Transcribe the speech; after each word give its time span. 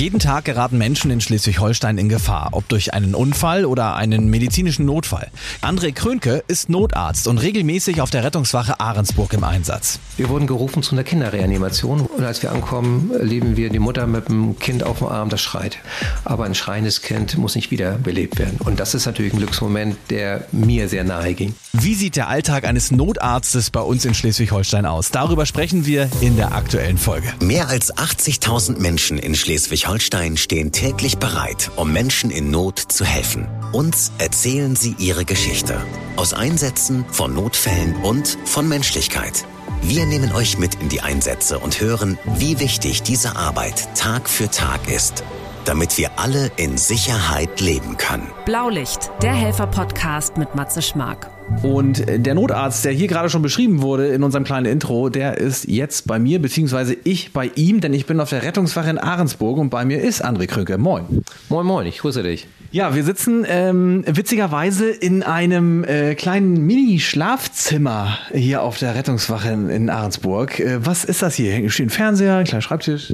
Jeden 0.00 0.18
Tag 0.18 0.46
geraten 0.46 0.78
Menschen 0.78 1.10
in 1.10 1.20
Schleswig-Holstein 1.20 1.98
in 1.98 2.08
Gefahr, 2.08 2.48
ob 2.52 2.66
durch 2.70 2.94
einen 2.94 3.14
Unfall 3.14 3.66
oder 3.66 3.96
einen 3.96 4.30
medizinischen 4.30 4.86
Notfall. 4.86 5.30
André 5.60 5.92
Krönke 5.92 6.42
ist 6.48 6.70
Notarzt 6.70 7.28
und 7.28 7.36
regelmäßig 7.36 8.00
auf 8.00 8.08
der 8.08 8.24
Rettungswache 8.24 8.80
Ahrensburg 8.80 9.34
im 9.34 9.44
Einsatz. 9.44 9.98
Wir 10.16 10.30
wurden 10.30 10.46
gerufen 10.46 10.82
zu 10.82 10.92
einer 10.92 11.04
Kinderreanimation 11.04 12.00
und 12.00 12.24
als 12.24 12.42
wir 12.42 12.50
ankommen, 12.50 13.10
erleben 13.12 13.58
wir 13.58 13.68
die 13.68 13.78
Mutter 13.78 14.06
mit 14.06 14.30
dem 14.30 14.58
Kind 14.58 14.84
auf 14.84 15.00
dem 15.00 15.08
Arm, 15.08 15.28
das 15.28 15.42
schreit. 15.42 15.76
Aber 16.24 16.46
ein 16.46 16.54
schreiendes 16.54 17.02
Kind 17.02 17.36
muss 17.36 17.54
nicht 17.54 17.70
wiederbelebt 17.70 18.38
werden. 18.38 18.56
Und 18.64 18.80
das 18.80 18.94
ist 18.94 19.04
natürlich 19.04 19.34
ein 19.34 19.38
Glücksmoment, 19.38 19.98
der 20.08 20.46
mir 20.50 20.88
sehr 20.88 21.04
nahe 21.04 21.34
ging. 21.34 21.54
Wie 21.74 21.94
sieht 21.94 22.16
der 22.16 22.28
Alltag 22.28 22.64
eines 22.64 22.90
Notarztes 22.90 23.68
bei 23.68 23.80
uns 23.80 24.06
in 24.06 24.14
Schleswig-Holstein 24.14 24.86
aus? 24.86 25.10
Darüber 25.10 25.44
sprechen 25.44 25.84
wir 25.84 26.08
in 26.22 26.36
der 26.36 26.54
aktuellen 26.54 26.96
Folge. 26.96 27.34
Mehr 27.42 27.68
als 27.68 27.94
80.000 27.94 28.78
Menschen 28.78 29.18
in 29.18 29.34
Schleswig-Holstein 29.34 29.89
stehen 29.98 30.70
täglich 30.70 31.18
bereit, 31.18 31.72
um 31.74 31.92
Menschen 31.92 32.30
in 32.30 32.50
Not 32.52 32.78
zu 32.78 33.04
helfen. 33.04 33.48
Uns 33.72 34.12
erzählen 34.18 34.76
sie 34.76 34.94
ihre 34.98 35.24
Geschichte. 35.24 35.80
Aus 36.14 36.32
Einsätzen, 36.32 37.04
von 37.10 37.34
Notfällen 37.34 37.96
und 38.02 38.38
von 38.44 38.68
Menschlichkeit. 38.68 39.44
Wir 39.82 40.06
nehmen 40.06 40.32
euch 40.32 40.58
mit 40.58 40.76
in 40.76 40.90
die 40.90 41.00
Einsätze 41.00 41.58
und 41.58 41.80
hören, 41.80 42.18
wie 42.36 42.60
wichtig 42.60 43.02
diese 43.02 43.34
Arbeit 43.34 43.88
Tag 43.96 44.28
für 44.28 44.50
Tag 44.50 44.88
ist 44.88 45.24
damit 45.64 45.98
wir 45.98 46.18
alle 46.18 46.50
in 46.56 46.76
Sicherheit 46.78 47.60
leben 47.60 47.96
können. 47.96 48.30
Blaulicht, 48.44 49.10
der 49.22 49.32
Helfer-Podcast 49.32 50.36
mit 50.36 50.54
Matze 50.54 50.82
Schmark. 50.82 51.30
Und 51.62 52.04
der 52.08 52.34
Notarzt, 52.34 52.84
der 52.84 52.92
hier 52.92 53.06
gerade 53.06 53.28
schon 53.28 53.42
beschrieben 53.42 53.82
wurde 53.82 54.08
in 54.08 54.22
unserem 54.22 54.44
kleinen 54.44 54.66
Intro, 54.66 55.10
der 55.10 55.38
ist 55.38 55.68
jetzt 55.68 56.06
bei 56.06 56.18
mir, 56.18 56.40
beziehungsweise 56.40 56.96
ich 57.04 57.32
bei 57.32 57.50
ihm, 57.54 57.80
denn 57.80 57.92
ich 57.92 58.06
bin 58.06 58.18
auf 58.18 58.30
der 58.30 58.42
Rettungswache 58.42 58.88
in 58.88 58.98
Ahrensburg 58.98 59.58
und 59.58 59.68
bei 59.68 59.84
mir 59.84 60.00
ist 60.00 60.24
André 60.24 60.46
Krücke. 60.46 60.78
Moin. 60.78 61.22
Moin, 61.50 61.66
moin, 61.66 61.86
ich 61.86 61.98
grüße 61.98 62.22
dich. 62.22 62.46
Ja, 62.72 62.94
wir 62.94 63.04
sitzen 63.04 63.44
ähm, 63.48 64.04
witzigerweise 64.06 64.88
in 64.90 65.22
einem 65.22 65.84
äh, 65.84 66.14
kleinen 66.14 66.66
Mini-Schlafzimmer 66.66 68.16
hier 68.32 68.62
auf 68.62 68.78
der 68.78 68.94
Rettungswache 68.94 69.50
in, 69.50 69.68
in 69.68 69.90
Ahrensburg. 69.90 70.60
Äh, 70.60 70.86
was 70.86 71.04
ist 71.04 71.20
das 71.20 71.34
hier? 71.34 71.52
Hier 71.52 71.70
steht 71.70 71.86
ein 71.86 71.90
Fernseher, 71.90 72.36
ein 72.36 72.44
kleiner 72.44 72.62
Schreibtisch. 72.62 73.12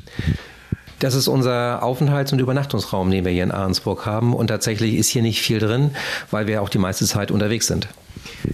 Das 0.98 1.14
ist 1.14 1.28
unser 1.28 1.82
Aufenthalts- 1.82 2.32
und 2.32 2.38
Übernachtungsraum, 2.38 3.10
den 3.10 3.24
wir 3.24 3.32
hier 3.32 3.44
in 3.44 3.52
Ahrensburg 3.52 4.06
haben. 4.06 4.34
Und 4.34 4.48
tatsächlich 4.48 4.94
ist 4.94 5.08
hier 5.08 5.22
nicht 5.22 5.40
viel 5.40 5.58
drin, 5.58 5.90
weil 6.30 6.46
wir 6.46 6.62
auch 6.62 6.68
die 6.68 6.78
meiste 6.78 7.04
Zeit 7.04 7.30
unterwegs 7.30 7.66
sind. 7.66 7.88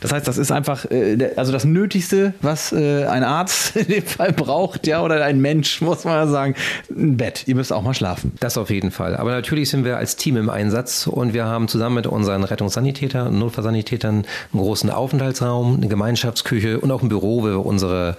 Das 0.00 0.12
heißt, 0.12 0.26
das 0.26 0.38
ist 0.38 0.50
einfach 0.50 0.84
äh, 0.90 1.32
also 1.36 1.52
das 1.52 1.64
Nötigste, 1.64 2.34
was 2.40 2.72
äh, 2.72 3.04
ein 3.04 3.24
Arzt 3.24 3.76
in 3.76 3.86
dem 3.86 4.04
Fall 4.04 4.32
braucht, 4.32 4.86
ja, 4.86 5.02
oder 5.02 5.24
ein 5.24 5.40
Mensch, 5.40 5.80
muss 5.80 6.04
man 6.04 6.28
sagen. 6.30 6.54
Ein 6.90 7.16
Bett. 7.16 7.44
Ihr 7.46 7.54
müsst 7.54 7.72
auch 7.72 7.82
mal 7.82 7.94
schlafen. 7.94 8.32
Das 8.40 8.58
auf 8.58 8.70
jeden 8.70 8.90
Fall. 8.90 9.16
Aber 9.16 9.30
natürlich 9.30 9.70
sind 9.70 9.84
wir 9.84 9.96
als 9.96 10.16
Team 10.16 10.36
im 10.36 10.50
Einsatz 10.50 11.06
und 11.06 11.34
wir 11.34 11.44
haben 11.46 11.68
zusammen 11.68 11.96
mit 11.96 12.06
unseren 12.06 12.44
Rettungssanitätern 12.44 13.28
und 13.28 13.38
Notfallsanitätern 13.38 14.24
einen 14.52 14.60
großen 14.60 14.90
Aufenthaltsraum, 14.90 15.76
eine 15.76 15.88
Gemeinschaftsküche 15.88 16.80
und 16.80 16.90
auch 16.90 17.02
ein 17.02 17.08
Büro, 17.08 17.42
wo 17.42 17.46
wir 17.46 17.66
unsere 17.66 18.16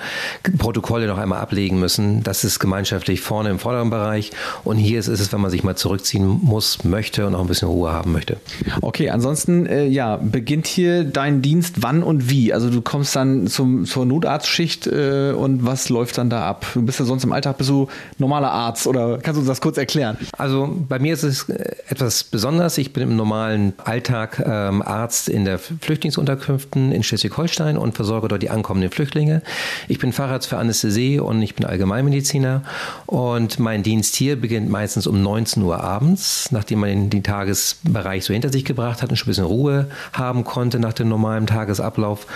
Protokolle 0.58 1.08
noch 1.08 1.18
einmal 1.18 1.40
ablegen 1.40 1.80
müssen. 1.80 2.24
Das 2.24 2.44
ist 2.44 2.60
gemeinschaftlich 2.60 3.22
vorne 3.22 3.50
im 3.50 3.60
vorderen 3.60 3.90
Bereich 3.90 4.13
und 4.64 4.78
hier 4.78 5.00
ist 5.00 5.08
es, 5.08 5.32
wenn 5.32 5.42
man 5.42 5.52
sich 5.52 5.64
mal 5.64 5.76
zurückziehen 5.76 6.40
muss, 6.42 6.84
möchte 6.84 7.26
und 7.28 7.36
auch 7.36 7.42
ein 7.42 7.48
bisschen 7.48 7.68
Ruhe 7.68 7.92
haben 7.92 8.12
möchte. 8.12 8.38
Okay, 8.82 9.10
ansonsten 9.10 9.66
äh, 9.66 9.86
ja, 9.86 10.18
beginnt 10.18 10.68
hier 10.68 11.04
dein 11.04 11.42
Dienst 11.42 11.82
wann 11.82 12.04
und 12.04 12.30
wie? 12.30 12.54
Also 12.54 12.70
du 12.70 12.82
kommst 12.82 13.16
dann 13.16 13.48
zum, 13.48 13.86
zur 13.86 14.06
Notarztschicht 14.06 14.88
äh, 14.88 15.34
und 15.36 15.66
was 15.66 15.90
läuft 15.90 16.18
dann 16.18 16.30
da 16.30 16.48
ab? 16.48 16.66
Du 16.74 16.82
bist 16.82 17.00
ja 17.00 17.06
sonst 17.06 17.24
im 17.24 17.32
Alltag 17.32 17.58
bist 17.58 17.70
du 17.70 17.88
normaler 18.18 18.52
Arzt 18.52 18.88
oder 18.88 19.20
kannst 19.20 19.38
du 19.38 19.40
uns 19.42 19.48
das 19.48 19.62
kurz 19.62 19.78
erklären? 19.78 20.18
Also 20.38 20.70
bei 20.88 21.00
mir 21.00 21.14
ist 21.14 21.24
es 21.24 21.50
äh, 21.50 21.76
etwas 21.88 22.24
besonders. 22.24 22.78
Ich 22.78 22.94
bin 22.94 23.04
im 23.04 23.16
normalen 23.16 23.74
Alltag 23.84 24.44
ähm, 24.46 24.82
Arzt 24.82 25.30
in 25.30 25.46
der 25.46 25.60
Flüchtlingsunterkünften 25.60 26.92
in 26.92 27.04
Schleswig-Holstein 27.04 27.78
und 27.78 27.96
versorge 27.96 28.28
dort 28.28 28.44
die 28.44 28.50
ankommenden 28.50 28.92
Flüchtlinge. 28.92 29.42
Ich 29.88 30.00
bin 30.00 30.14
Facharzt 30.14 30.48
für 30.48 30.58
Anästhesie 30.58 31.20
und 31.20 31.42
ich 31.42 31.56
bin 31.56 31.66
Allgemeinmediziner 31.66 32.64
und 33.06 33.60
mein 33.60 33.84
Dienst 33.84 34.03
hier 34.12 34.40
beginnt 34.40 34.70
meistens 34.70 35.08
um 35.08 35.22
19 35.22 35.64
Uhr 35.64 35.80
abends, 35.80 36.52
nachdem 36.52 36.80
man 36.80 37.10
den 37.10 37.24
Tagesbereich 37.24 38.26
so 38.26 38.34
hinter 38.34 38.52
sich 38.52 38.66
gebracht 38.66 39.02
hat 39.02 39.10
und 39.10 39.16
schon 39.16 39.28
ein 39.28 39.32
bisschen 39.32 39.46
Ruhe 39.46 39.88
haben 40.12 40.44
konnte 40.44 40.80
nach 40.80 40.94
dem 40.94 41.10
normalem 41.10 41.48
Tagesablauf. 41.48 42.28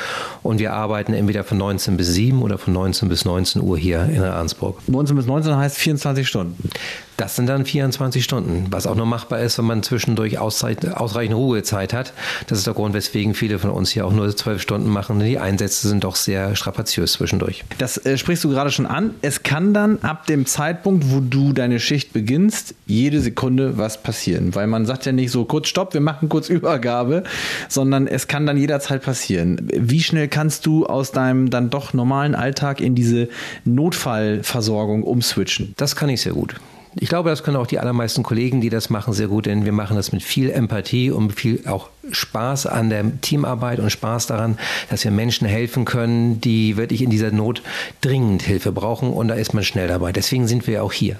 Und 0.43 0.59
wir 0.59 0.73
arbeiten 0.73 1.13
entweder 1.13 1.43
von 1.43 1.57
19 1.57 1.97
bis 1.97 2.13
7 2.13 2.41
oder 2.41 2.57
von 2.57 2.73
19 2.73 3.09
bis 3.09 3.25
19 3.25 3.61
Uhr 3.61 3.77
hier 3.77 4.03
in 4.03 4.23
Arnsburg. 4.23 4.79
19 4.87 5.15
bis 5.15 5.25
19 5.25 5.55
heißt 5.55 5.77
24 5.77 6.27
Stunden. 6.27 6.69
Das 7.17 7.35
sind 7.35 7.47
dann 7.47 7.65
24 7.65 8.23
Stunden, 8.23 8.67
was 8.69 8.85
auch 8.85 8.95
nur 8.95 9.07
machbar 9.07 9.39
ist, 9.39 9.57
wenn 9.57 9.65
man 9.65 9.81
zwischendurch 9.81 10.37
ausreichend 10.37 11.35
Ruhezeit 11.35 11.91
hat. 11.91 12.13
Das 12.45 12.59
ist 12.59 12.67
der 12.67 12.75
Grund, 12.75 12.93
weswegen 12.93 13.33
viele 13.33 13.57
von 13.57 13.71
uns 13.71 13.89
hier 13.89 14.05
auch 14.05 14.13
nur 14.13 14.33
zwölf 14.35 14.61
Stunden 14.61 14.87
machen. 14.87 15.19
Die 15.19 15.39
Einsätze 15.39 15.87
sind 15.87 16.03
doch 16.03 16.15
sehr 16.15 16.55
strapaziös 16.55 17.13
zwischendurch. 17.13 17.65
Das 17.79 17.97
äh, 18.05 18.19
sprichst 18.19 18.43
du 18.43 18.49
gerade 18.49 18.69
schon 18.69 18.85
an. 18.85 19.15
Es 19.23 19.41
kann 19.41 19.73
dann 19.73 19.97
ab 20.03 20.27
dem 20.27 20.45
Zeitpunkt, 20.45 21.09
wo 21.09 21.19
du 21.19 21.53
deine 21.57 21.79
Schicht 21.79 22.13
beginnst, 22.13 22.75
jede 22.85 23.19
Sekunde 23.21 23.77
was 23.77 24.01
passieren. 24.01 24.53
Weil 24.55 24.67
man 24.67 24.85
sagt 24.85 25.05
ja 25.05 25.11
nicht 25.11 25.31
so 25.31 25.45
kurz 25.45 25.67
Stopp, 25.67 25.93
wir 25.93 26.01
machen 26.01 26.29
kurz 26.29 26.49
Übergabe, 26.57 27.23
sondern 27.69 28.07
es 28.07 28.27
kann 28.27 28.45
dann 28.45 28.57
jederzeit 28.57 29.03
passieren. 29.03 29.67
Wie 29.73 30.01
schnell 30.01 30.27
kannst 30.27 30.65
du 30.65 30.85
aus 30.85 31.11
deinem 31.11 31.49
dann 31.49 31.69
doch 31.69 31.93
normalen 31.93 32.35
Alltag 32.35 32.81
in 32.81 32.95
diese 32.95 33.29
Notfallversorgung 33.65 35.03
umswitchen? 35.03 35.73
Das 35.77 35.95
kann 35.95 36.09
ich 36.09 36.21
sehr 36.21 36.33
gut. 36.33 36.55
Ich 36.99 37.09
glaube, 37.09 37.29
das 37.29 37.43
können 37.43 37.57
auch 37.57 37.67
die 37.67 37.79
allermeisten 37.79 38.23
Kollegen, 38.23 38.61
die 38.61 38.69
das 38.69 38.89
machen, 38.89 39.13
sehr 39.13 39.27
gut, 39.27 39.45
denn 39.45 39.65
wir 39.65 39.71
machen 39.71 39.95
das 39.95 40.11
mit 40.11 40.23
viel 40.23 40.49
Empathie 40.49 41.11
und 41.11 41.31
viel 41.31 41.63
auch 41.67 41.89
Spaß 42.11 42.65
an 42.65 42.89
der 42.89 43.21
Teamarbeit 43.21 43.79
und 43.79 43.89
Spaß 43.91 44.27
daran, 44.27 44.57
dass 44.89 45.03
wir 45.03 45.11
Menschen 45.11 45.47
helfen 45.47 45.85
können, 45.85 46.41
die 46.41 46.77
wirklich 46.77 47.01
in 47.01 47.09
dieser 47.09 47.31
Not 47.31 47.61
dringend 48.01 48.41
Hilfe 48.41 48.71
brauchen 48.71 49.11
und 49.11 49.27
da 49.27 49.35
ist 49.35 49.53
man 49.53 49.63
schnell 49.63 49.87
dabei. 49.87 50.11
Deswegen 50.11 50.47
sind 50.47 50.67
wir 50.67 50.83
auch 50.83 50.93
hier. 50.93 51.17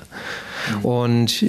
Mhm. 0.79 0.85
Und 0.85 1.45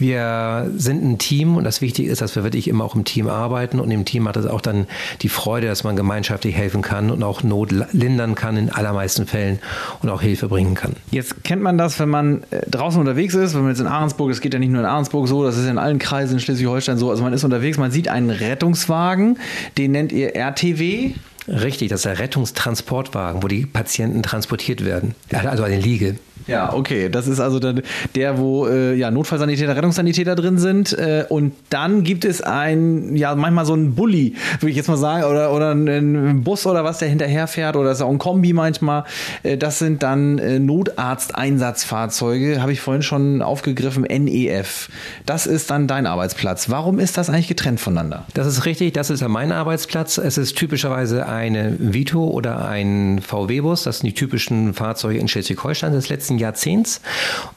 wir 0.00 0.70
sind 0.76 1.04
ein 1.04 1.18
Team 1.18 1.56
und 1.56 1.64
das 1.64 1.80
Wichtige 1.80 2.10
ist, 2.10 2.20
dass 2.20 2.36
wir 2.36 2.44
wirklich 2.44 2.68
immer 2.68 2.84
auch 2.84 2.94
im 2.94 3.04
Team 3.04 3.28
arbeiten 3.28 3.80
und 3.80 3.90
im 3.90 4.04
Team 4.04 4.28
hat 4.28 4.36
es 4.36 4.46
auch 4.46 4.60
dann 4.60 4.86
die 5.22 5.28
Freude, 5.28 5.66
dass 5.66 5.84
man 5.84 5.96
gemeinschaftlich 5.96 6.54
helfen 6.54 6.82
kann 6.82 7.10
und 7.10 7.22
auch 7.22 7.42
Not 7.42 7.72
lindern 7.92 8.34
kann 8.34 8.56
in 8.56 8.70
allermeisten 8.70 9.26
Fällen 9.26 9.58
und 10.02 10.08
auch 10.10 10.22
Hilfe 10.22 10.48
bringen 10.48 10.74
kann. 10.74 10.94
Jetzt 11.10 11.44
kennt 11.44 11.62
man 11.62 11.78
das, 11.78 11.98
wenn 11.98 12.08
man 12.08 12.42
äh, 12.50 12.68
draußen 12.70 13.00
unterwegs 13.00 13.34
ist, 13.34 13.54
wenn 13.54 13.62
man 13.62 13.70
jetzt 13.70 13.80
in 13.80 13.86
Ahrensburg, 13.86 14.30
es 14.30 14.40
geht 14.40 14.52
ja 14.52 14.58
nicht 14.58 14.70
nur 14.70 14.80
in 14.80 14.86
Ahrensburg 14.86 15.28
so, 15.28 15.44
das 15.44 15.56
ist 15.56 15.68
in 15.68 15.78
allen 15.78 15.98
Kreisen 15.98 16.34
in 16.34 16.40
Schleswig-Holstein 16.40 16.98
so, 16.98 17.10
also 17.10 17.22
man 17.22 17.32
ist 17.32 17.44
unterwegs, 17.44 17.78
man 17.78 17.90
sieht 17.90 18.08
einen 18.08 18.30
Rettungswagen, 18.30 19.38
den 19.76 19.92
nennt 19.92 20.12
ihr 20.12 20.34
RTW. 20.34 21.12
Richtig, 21.48 21.88
das 21.88 22.00
ist 22.00 22.04
der 22.04 22.18
Rettungstransportwagen, 22.18 23.42
wo 23.42 23.48
die 23.48 23.64
Patienten 23.64 24.22
transportiert 24.22 24.84
werden. 24.84 25.14
Also 25.32 25.62
eine 25.62 25.78
Liege. 25.78 26.16
Ja, 26.48 26.72
okay. 26.72 27.10
Das 27.10 27.28
ist 27.28 27.40
also 27.40 27.60
der, 27.60 27.74
der 28.14 28.38
wo 28.38 28.66
äh, 28.66 28.94
ja, 28.94 29.10
Notfallsanitäter, 29.10 29.76
Rettungssanitäter 29.76 30.34
drin 30.34 30.56
sind. 30.58 30.94
Äh, 30.94 31.26
und 31.28 31.52
dann 31.68 32.02
gibt 32.02 32.24
es 32.24 32.40
ein, 32.40 33.14
ja, 33.16 33.34
manchmal 33.34 33.66
so 33.66 33.74
ein 33.74 33.94
Bulli, 33.94 34.34
würde 34.60 34.70
ich 34.70 34.76
jetzt 34.76 34.88
mal 34.88 34.96
sagen, 34.96 35.24
oder, 35.24 35.52
oder 35.52 35.72
ein 35.72 36.42
Bus 36.42 36.66
oder 36.66 36.84
was, 36.84 36.96
der 36.98 37.08
hinterherfährt, 37.08 37.76
oder 37.76 37.92
ist 37.92 38.00
auch 38.00 38.10
ein 38.10 38.18
Kombi 38.18 38.54
manchmal. 38.54 39.04
Äh, 39.42 39.58
das 39.58 39.78
sind 39.78 40.02
dann 40.02 40.38
äh, 40.38 40.58
Notarzteinsatzfahrzeuge, 40.58 42.62
habe 42.62 42.72
ich 42.72 42.80
vorhin 42.80 43.02
schon 43.02 43.42
aufgegriffen, 43.42 44.04
NEF. 44.04 44.88
Das 45.26 45.46
ist 45.46 45.70
dann 45.70 45.86
dein 45.86 46.06
Arbeitsplatz. 46.06 46.70
Warum 46.70 46.98
ist 46.98 47.18
das 47.18 47.28
eigentlich 47.28 47.48
getrennt 47.48 47.80
voneinander? 47.80 48.24
Das 48.32 48.46
ist 48.46 48.64
richtig, 48.64 48.94
das 48.94 49.10
ist 49.10 49.20
ja 49.20 49.28
mein 49.28 49.52
Arbeitsplatz. 49.52 50.16
Es 50.16 50.38
ist 50.38 50.56
typischerweise 50.56 51.26
eine 51.26 51.76
Vito 51.78 52.26
oder 52.26 52.66
ein 52.66 53.20
VW-Bus. 53.20 53.82
Das 53.82 53.98
sind 53.98 54.06
die 54.06 54.14
typischen 54.14 54.72
Fahrzeuge 54.72 55.18
in 55.18 55.28
Schleswig-Holstein 55.28 55.92
des 55.92 56.08
letzten 56.08 56.37
Jahrzehnts. 56.38 57.00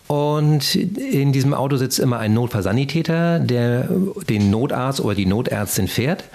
Und 0.07 0.75
in 0.75 1.31
diesem 1.31 1.53
Auto 1.53 1.77
sitzt 1.77 1.99
immer 1.99 2.19
ein 2.19 2.33
Notfallsanitäter, 2.33 3.39
der 3.39 3.87
den 4.29 4.49
Notarzt 4.49 4.99
oder 4.99 5.15
die 5.15 5.25
Notärztin 5.25 5.87
fährt 5.87 6.25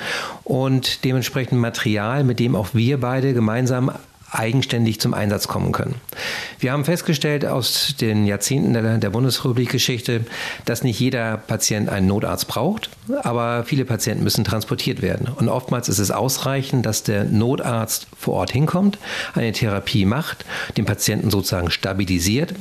und 0.44 1.04
dementsprechend 1.04 1.60
Material, 1.60 2.24
mit 2.24 2.40
dem 2.40 2.56
auch 2.56 2.68
wir 2.72 3.00
beide 3.00 3.34
gemeinsam 3.34 3.90
eigenständig 4.38 5.00
zum 5.00 5.14
Einsatz 5.14 5.48
kommen 5.48 5.72
können. 5.72 5.94
Wir 6.58 6.72
haben 6.72 6.84
festgestellt 6.84 7.44
aus 7.44 7.94
den 8.00 8.26
Jahrzehnten 8.26 8.72
der, 8.72 8.98
der 8.98 9.10
Bundesrepublik-Geschichte, 9.10 10.22
dass 10.64 10.82
nicht 10.82 11.00
jeder 11.00 11.36
Patient 11.36 11.88
einen 11.88 12.06
Notarzt 12.06 12.48
braucht, 12.48 12.90
aber 13.22 13.64
viele 13.64 13.84
Patienten 13.84 14.24
müssen 14.24 14.44
transportiert 14.44 15.02
werden. 15.02 15.28
Und 15.34 15.48
oftmals 15.48 15.88
ist 15.88 15.98
es 15.98 16.10
ausreichend, 16.10 16.86
dass 16.86 17.02
der 17.02 17.24
Notarzt 17.24 18.06
vor 18.16 18.34
Ort 18.34 18.52
hinkommt, 18.52 18.98
eine 19.34 19.52
Therapie 19.52 20.04
macht, 20.04 20.44
den 20.76 20.84
Patienten 20.84 21.30
sozusagen 21.30 21.70
stabilisiert 21.70 22.54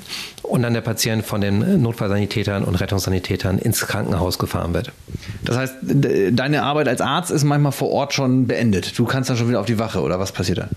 und 0.43 0.61
dann 0.61 0.73
der 0.73 0.81
Patient 0.81 1.25
von 1.25 1.41
den 1.41 1.81
Notfallsanitätern 1.81 2.63
und 2.63 2.75
Rettungssanitätern 2.75 3.57
ins 3.57 3.81
Krankenhaus 3.81 4.37
gefahren 4.37 4.73
wird. 4.73 4.91
Das 5.43 5.57
heißt, 5.57 5.73
deine 5.81 6.63
Arbeit 6.63 6.87
als 6.87 7.01
Arzt 7.01 7.31
ist 7.31 7.43
manchmal 7.43 7.71
vor 7.71 7.89
Ort 7.89 8.13
schon 8.13 8.47
beendet. 8.47 8.97
Du 8.97 9.05
kannst 9.05 9.29
dann 9.29 9.37
schon 9.37 9.49
wieder 9.49 9.59
auf 9.59 9.65
die 9.65 9.79
Wache 9.79 10.01
oder 10.01 10.19
was 10.19 10.31
passiert 10.31 10.59
da? 10.59 10.69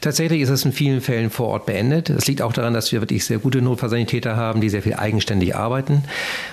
Tatsächlich 0.00 0.37
ist 0.40 0.50
es 0.50 0.64
in 0.64 0.72
vielen 0.72 1.00
Fällen 1.00 1.30
vor 1.30 1.48
Ort 1.48 1.66
beendet. 1.66 2.10
Das 2.10 2.26
liegt 2.26 2.42
auch 2.42 2.52
daran, 2.52 2.74
dass 2.74 2.92
wir 2.92 3.00
wirklich 3.00 3.24
sehr 3.24 3.38
gute 3.38 3.62
Notfallsanitäter 3.62 4.36
haben, 4.36 4.60
die 4.60 4.68
sehr 4.68 4.82
viel 4.82 4.94
eigenständig 4.94 5.56
arbeiten. 5.56 6.04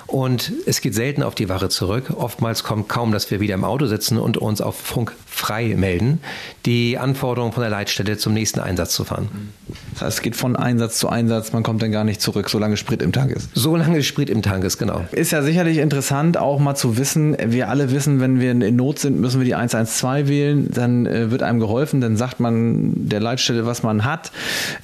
Und 0.07 0.51
es 0.65 0.81
geht 0.81 0.93
selten 0.93 1.23
auf 1.23 1.35
die 1.35 1.49
Wache 1.49 1.69
zurück. 1.69 2.13
Oftmals 2.15 2.63
kommt 2.63 2.89
kaum, 2.89 3.11
dass 3.11 3.29
wir 3.31 3.39
wieder 3.39 3.55
im 3.55 3.63
Auto 3.63 3.85
sitzen 3.85 4.17
und 4.17 4.37
uns 4.37 4.61
auf 4.61 4.75
Funk 4.75 5.13
frei 5.35 5.75
melden, 5.75 6.21
die 6.65 6.97
Anforderung 6.97 7.51
von 7.51 7.61
der 7.61 7.69
Leitstelle 7.69 8.17
zum 8.17 8.33
nächsten 8.33 8.61
Einsatz 8.61 8.95
zu 8.95 9.03
fahren. 9.03 9.51
Das 9.93 10.01
heißt, 10.01 10.17
es 10.17 10.21
geht 10.21 10.35
von 10.35 10.55
Einsatz 10.55 10.97
zu 10.97 11.09
Einsatz, 11.09 11.51
man 11.51 11.61
kommt 11.61 11.81
dann 11.81 11.91
gar 11.91 12.05
nicht 12.05 12.21
zurück, 12.21 12.49
solange 12.49 12.77
Sprit 12.77 13.01
im 13.01 13.11
Tank 13.11 13.31
ist. 13.31 13.49
Solange 13.53 14.01
Sprit 14.01 14.29
im 14.29 14.41
Tank 14.41 14.63
ist, 14.63 14.77
genau. 14.77 15.03
Ist 15.11 15.31
ja 15.31 15.41
sicherlich 15.41 15.79
interessant, 15.79 16.37
auch 16.37 16.59
mal 16.59 16.75
zu 16.75 16.97
wissen, 16.97 17.35
wir 17.47 17.69
alle 17.69 17.91
wissen, 17.91 18.21
wenn 18.21 18.39
wir 18.39 18.51
in 18.51 18.75
Not 18.77 18.99
sind, 18.99 19.19
müssen 19.19 19.41
wir 19.41 19.45
die 19.45 19.55
112 19.55 20.29
wählen, 20.29 20.69
dann 20.71 21.05
äh, 21.05 21.31
wird 21.31 21.43
einem 21.43 21.59
geholfen, 21.59 21.99
dann 21.99 22.15
sagt 22.15 22.39
man 22.39 22.93
der 22.95 23.19
Leitstelle, 23.19 23.65
was 23.65 23.83
man 23.83 24.05
hat. 24.05 24.31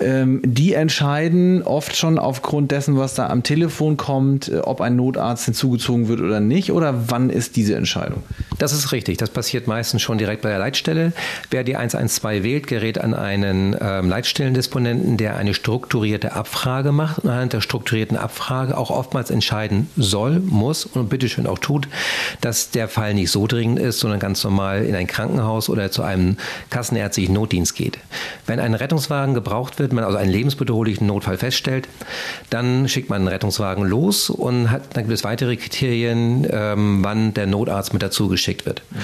Ähm, 0.01 0.41
die 0.43 0.73
entscheiden 0.73 1.63
oft 1.63 1.95
schon 1.95 2.19
aufgrund 2.19 2.71
dessen, 2.71 2.97
was 2.97 3.13
da 3.13 3.27
am 3.27 3.43
Telefon 3.43 3.95
kommt, 3.95 4.49
äh, 4.49 4.57
ob 4.57 4.81
ein 4.81 4.97
Notarzt 4.97 5.45
hinzugezogen 5.45 6.09
wird 6.09 6.19
oder 6.19 6.41
nicht, 6.41 6.73
oder 6.73 7.09
wann 7.09 7.29
ist 7.29 7.55
diese 7.55 7.75
Entscheidung? 7.75 8.23
Das 8.59 8.73
ist 8.73 8.91
richtig. 8.91 9.17
Das 9.17 9.29
passiert 9.29 9.67
meistens 9.67 10.01
schon 10.01 10.17
direkt 10.17 10.40
bei 10.41 10.49
der 10.49 10.59
Leitstelle. 10.59 11.13
Wer 11.49 11.63
die 11.63 11.75
112 11.75 12.43
wählt, 12.43 12.67
gerät 12.67 12.99
an 12.99 13.13
einen 13.13 13.75
ähm, 13.79 14.09
Leitstellendisponenten, 14.09 15.17
der 15.17 15.37
eine 15.37 15.53
strukturierte 15.53 16.33
Abfrage 16.33 16.91
macht 16.91 17.19
und 17.19 17.29
anhand 17.29 17.53
der 17.53 17.61
strukturierten 17.61 18.17
Abfrage 18.17 18.77
auch 18.77 18.89
oftmals 18.89 19.31
entscheiden 19.31 19.89
soll, 19.97 20.39
muss 20.39 20.85
und 20.85 21.09
bitteschön 21.09 21.47
auch 21.47 21.59
tut, 21.59 21.87
dass 22.41 22.71
der 22.71 22.87
Fall 22.87 23.13
nicht 23.13 23.31
so 23.31 23.47
dringend 23.47 23.79
ist, 23.79 23.99
sondern 23.99 24.19
ganz 24.19 24.43
normal 24.43 24.85
in 24.85 24.95
ein 24.95 25.07
Krankenhaus 25.07 25.69
oder 25.69 25.91
zu 25.91 26.03
einem 26.03 26.37
kassenärztlichen 26.69 27.33
Notdienst 27.33 27.75
geht. 27.75 27.99
Wenn 28.45 28.59
ein 28.59 28.73
Rettungswagen 28.73 29.33
gebraucht 29.33 29.79
wird, 29.79 29.93
man 29.93 30.03
also 30.03 30.17
einen 30.17 30.31
lebensbedrohlichen 30.31 31.07
Notfall 31.07 31.37
feststellt, 31.37 31.87
dann 32.49 32.87
schickt 32.87 33.09
man 33.09 33.21
einen 33.21 33.27
Rettungswagen 33.27 33.85
los 33.85 34.29
und 34.29 34.71
hat, 34.71 34.95
dann 34.95 35.03
gibt 35.03 35.13
es 35.13 35.23
weitere 35.23 35.55
Kriterien, 35.55 36.47
ähm, 36.49 37.03
wann 37.03 37.33
der 37.33 37.47
Notarzt 37.47 37.93
mit 37.93 38.01
dazu 38.01 38.27
geschickt 38.27 38.65
wird. 38.65 38.81
Mhm. 38.89 38.97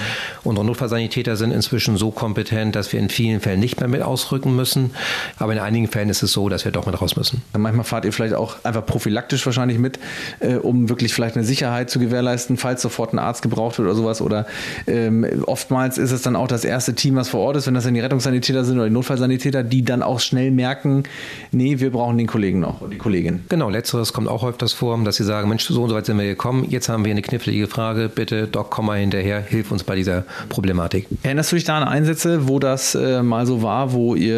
Unsere 0.44 0.66
Notfallsanitäter 0.66 1.27
sind 1.36 1.50
inzwischen 1.50 1.96
so 1.96 2.10
kompetent, 2.10 2.76
dass 2.76 2.92
wir 2.92 3.00
in 3.00 3.08
vielen 3.08 3.40
Fällen 3.40 3.60
nicht 3.60 3.80
mehr 3.80 3.88
mit 3.88 4.02
ausrücken 4.02 4.54
müssen, 4.56 4.90
aber 5.38 5.52
in 5.52 5.58
einigen 5.58 5.88
Fällen 5.88 6.08
ist 6.08 6.22
es 6.22 6.32
so, 6.32 6.48
dass 6.48 6.64
wir 6.64 6.72
doch 6.72 6.86
mit 6.86 7.00
raus 7.00 7.16
müssen. 7.16 7.42
Manchmal 7.56 7.84
fahrt 7.84 8.04
ihr 8.04 8.12
vielleicht 8.12 8.34
auch 8.34 8.56
einfach 8.64 8.84
prophylaktisch 8.84 9.44
wahrscheinlich 9.46 9.78
mit, 9.78 9.98
äh, 10.40 10.54
um 10.54 10.88
wirklich 10.88 11.12
vielleicht 11.12 11.36
eine 11.36 11.44
Sicherheit 11.44 11.90
zu 11.90 11.98
gewährleisten, 11.98 12.56
falls 12.56 12.82
sofort 12.82 13.12
ein 13.12 13.18
Arzt 13.18 13.42
gebraucht 13.42 13.78
wird 13.78 13.86
oder 13.86 13.96
sowas. 13.96 14.20
Oder 14.20 14.46
ähm, 14.86 15.26
oftmals 15.46 15.98
ist 15.98 16.12
es 16.12 16.22
dann 16.22 16.36
auch 16.36 16.48
das 16.48 16.64
erste 16.64 16.94
Team, 16.94 17.16
was 17.16 17.28
vor 17.28 17.40
Ort 17.40 17.56
ist, 17.56 17.66
wenn 17.66 17.74
das 17.74 17.84
dann 17.84 17.94
die 17.94 18.00
Rettungssanitäter 18.00 18.64
sind 18.64 18.76
oder 18.76 18.86
die 18.86 18.94
Notfallsanitäter, 18.94 19.62
die 19.62 19.84
dann 19.84 20.02
auch 20.02 20.20
schnell 20.20 20.50
merken, 20.50 21.04
nee, 21.52 21.78
wir 21.80 21.90
brauchen 21.90 22.18
den 22.18 22.26
Kollegen 22.26 22.60
noch 22.60 22.80
oder 22.80 22.90
die 22.90 22.98
Kollegin. 22.98 23.44
Genau, 23.48 23.70
letzteres 23.70 24.12
kommt 24.12 24.28
auch 24.28 24.44
öfters 24.44 24.72
vor, 24.72 24.98
dass 25.04 25.16
sie 25.16 25.24
sagen, 25.24 25.48
Mensch, 25.48 25.64
so 25.64 25.82
und 25.82 25.90
so 25.90 25.94
weit 25.94 26.06
sind 26.06 26.18
wir 26.18 26.24
gekommen, 26.24 26.66
jetzt 26.68 26.88
haben 26.88 27.04
wir 27.04 27.10
eine 27.10 27.22
knifflige 27.22 27.66
Frage, 27.66 28.08
bitte 28.08 28.46
Doc, 28.46 28.70
komm 28.70 28.86
mal 28.86 28.98
hinterher, 28.98 29.40
hilf 29.40 29.70
uns 29.70 29.84
bei 29.84 29.96
dieser 29.96 30.24
Problematik. 30.48 31.06
Erinnerst 31.24 31.50
du 31.50 31.56
dich 31.56 31.64
da 31.64 31.76
an 31.76 31.82
Einsätze, 31.82 32.46
wo 32.46 32.60
das 32.60 32.94
äh, 32.94 33.24
mal 33.24 33.44
so 33.44 33.60
war, 33.60 33.92
wo 33.92 34.14
ihr 34.14 34.36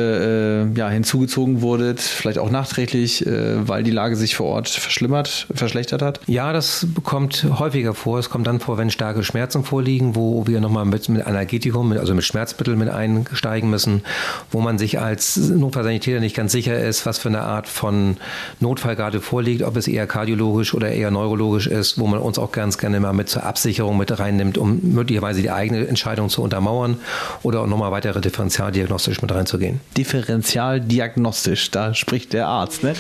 äh, 0.73 0.79
ja, 0.79 0.89
hinzugezogen 0.89 1.61
wurdet, 1.61 2.01
vielleicht 2.01 2.39
auch 2.39 2.51
nachträglich, 2.51 3.27
äh, 3.27 3.69
weil 3.69 3.83
die 3.83 3.91
Lage 3.91 4.17
sich 4.17 4.35
vor 4.35 4.47
Ort 4.47 4.71
verschlimmert, 4.71 5.47
verschlechtert 5.55 6.01
hat? 6.01 6.21
Ja, 6.27 6.55
das 6.55 6.87
kommt 7.05 7.45
häufiger 7.59 7.93
vor. 7.93 8.19
Es 8.19 8.31
kommt 8.31 8.47
dann 8.47 8.61
vor, 8.61 8.79
wenn 8.79 8.91
starke 8.91 9.23
Schmerzen 9.25 9.63
vorliegen, 9.63 10.17
wo 10.17 10.47
wir 10.47 10.59
nochmal 10.63 10.87
mit, 10.87 11.11
mit 11.11 11.27
Analgetikum, 11.27 11.93
also 11.93 12.15
mit 12.15 12.25
Schmerzmitteln 12.25 12.79
mit 12.79 12.89
einsteigen 12.89 13.69
müssen, 13.69 14.03
wo 14.51 14.63
man 14.63 14.79
sich 14.79 14.99
als 14.99 15.37
Notfallsanitäter 15.37 16.21
nicht 16.21 16.35
ganz 16.35 16.51
sicher 16.51 16.81
ist, 16.81 17.05
was 17.05 17.19
für 17.19 17.29
eine 17.29 17.43
Art 17.43 17.69
von 17.69 18.17
Notfall 18.59 18.97
gerade 18.97 19.21
vorliegt, 19.21 19.63
ob 19.63 19.77
es 19.77 19.87
eher 19.87 20.07
kardiologisch 20.07 20.73
oder 20.73 20.91
eher 20.91 21.11
neurologisch 21.11 21.67
ist, 21.67 21.99
wo 21.99 22.07
man 22.07 22.21
uns 22.21 22.39
auch 22.39 22.53
ganz 22.53 22.79
gerne 22.79 23.01
mal 23.01 23.13
mit 23.13 23.29
zur 23.29 23.45
Absicherung 23.45 23.99
mit 23.99 24.19
reinnimmt, 24.19 24.57
um 24.57 24.81
möglicherweise 24.83 25.43
die 25.43 25.51
eigene 25.51 25.87
Entscheidung 25.87 26.31
zu 26.31 26.43
untermauern 26.43 26.70
oder 27.43 27.61
auch 27.61 27.67
nochmal 27.67 27.91
weitere 27.93 28.21
differentialdiagnostisch 28.21 29.23
mit 29.23 29.33
reinzugehen. 29.33 29.81
Differentialdiagnostisch, 29.97 31.71
da 31.71 31.95
spricht 31.95 32.33
der 32.33 32.47
Arzt, 32.47 32.83
ne? 32.83 32.95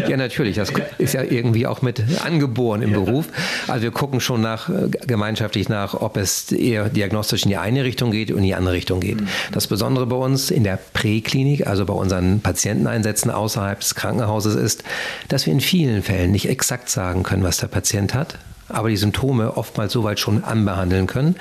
Ja, 0.00 0.08
ja 0.10 0.16
natürlich. 0.16 0.56
Das 0.56 0.72
ist 0.98 1.14
ja 1.14 1.22
irgendwie 1.22 1.66
auch 1.66 1.82
mit 1.82 2.02
angeboren 2.24 2.82
im 2.82 2.92
ja. 2.92 3.00
Beruf. 3.00 3.26
Also 3.68 3.82
wir 3.82 3.90
gucken 3.90 4.20
schon 4.20 4.40
nach 4.40 4.68
äh, 4.68 4.88
gemeinschaftlich 5.06 5.68
nach, 5.68 5.94
ob 5.94 6.16
es 6.16 6.52
eher 6.52 6.88
diagnostisch 6.88 7.44
in 7.44 7.50
die 7.50 7.56
eine 7.56 7.84
Richtung 7.84 8.10
geht 8.10 8.30
und 8.30 8.38
in 8.38 8.44
die 8.44 8.54
andere 8.54 8.74
Richtung 8.74 9.00
geht. 9.00 9.20
Mhm. 9.20 9.28
Das 9.52 9.66
Besondere 9.66 10.06
bei 10.06 10.16
uns 10.16 10.50
in 10.50 10.64
der 10.64 10.78
Präklinik, 10.92 11.66
also 11.66 11.84
bei 11.84 11.94
unseren 11.94 12.40
Patienteneinsätzen 12.40 13.30
außerhalb 13.30 13.80
des 13.80 13.94
Krankenhauses 13.94 14.54
ist, 14.54 14.84
dass 15.28 15.46
wir 15.46 15.52
in 15.52 15.60
vielen 15.60 16.02
Fällen 16.02 16.32
nicht 16.32 16.48
exakt 16.48 16.88
sagen 16.90 17.22
können, 17.22 17.42
was 17.42 17.58
der 17.58 17.68
Patient 17.68 18.14
hat, 18.14 18.38
aber 18.68 18.88
die 18.88 18.96
Symptome 18.96 19.56
oftmals 19.56 19.92
so 19.92 20.04
weit 20.04 20.18
schon 20.18 20.44
anbehandeln 20.44 21.06
können, 21.06 21.36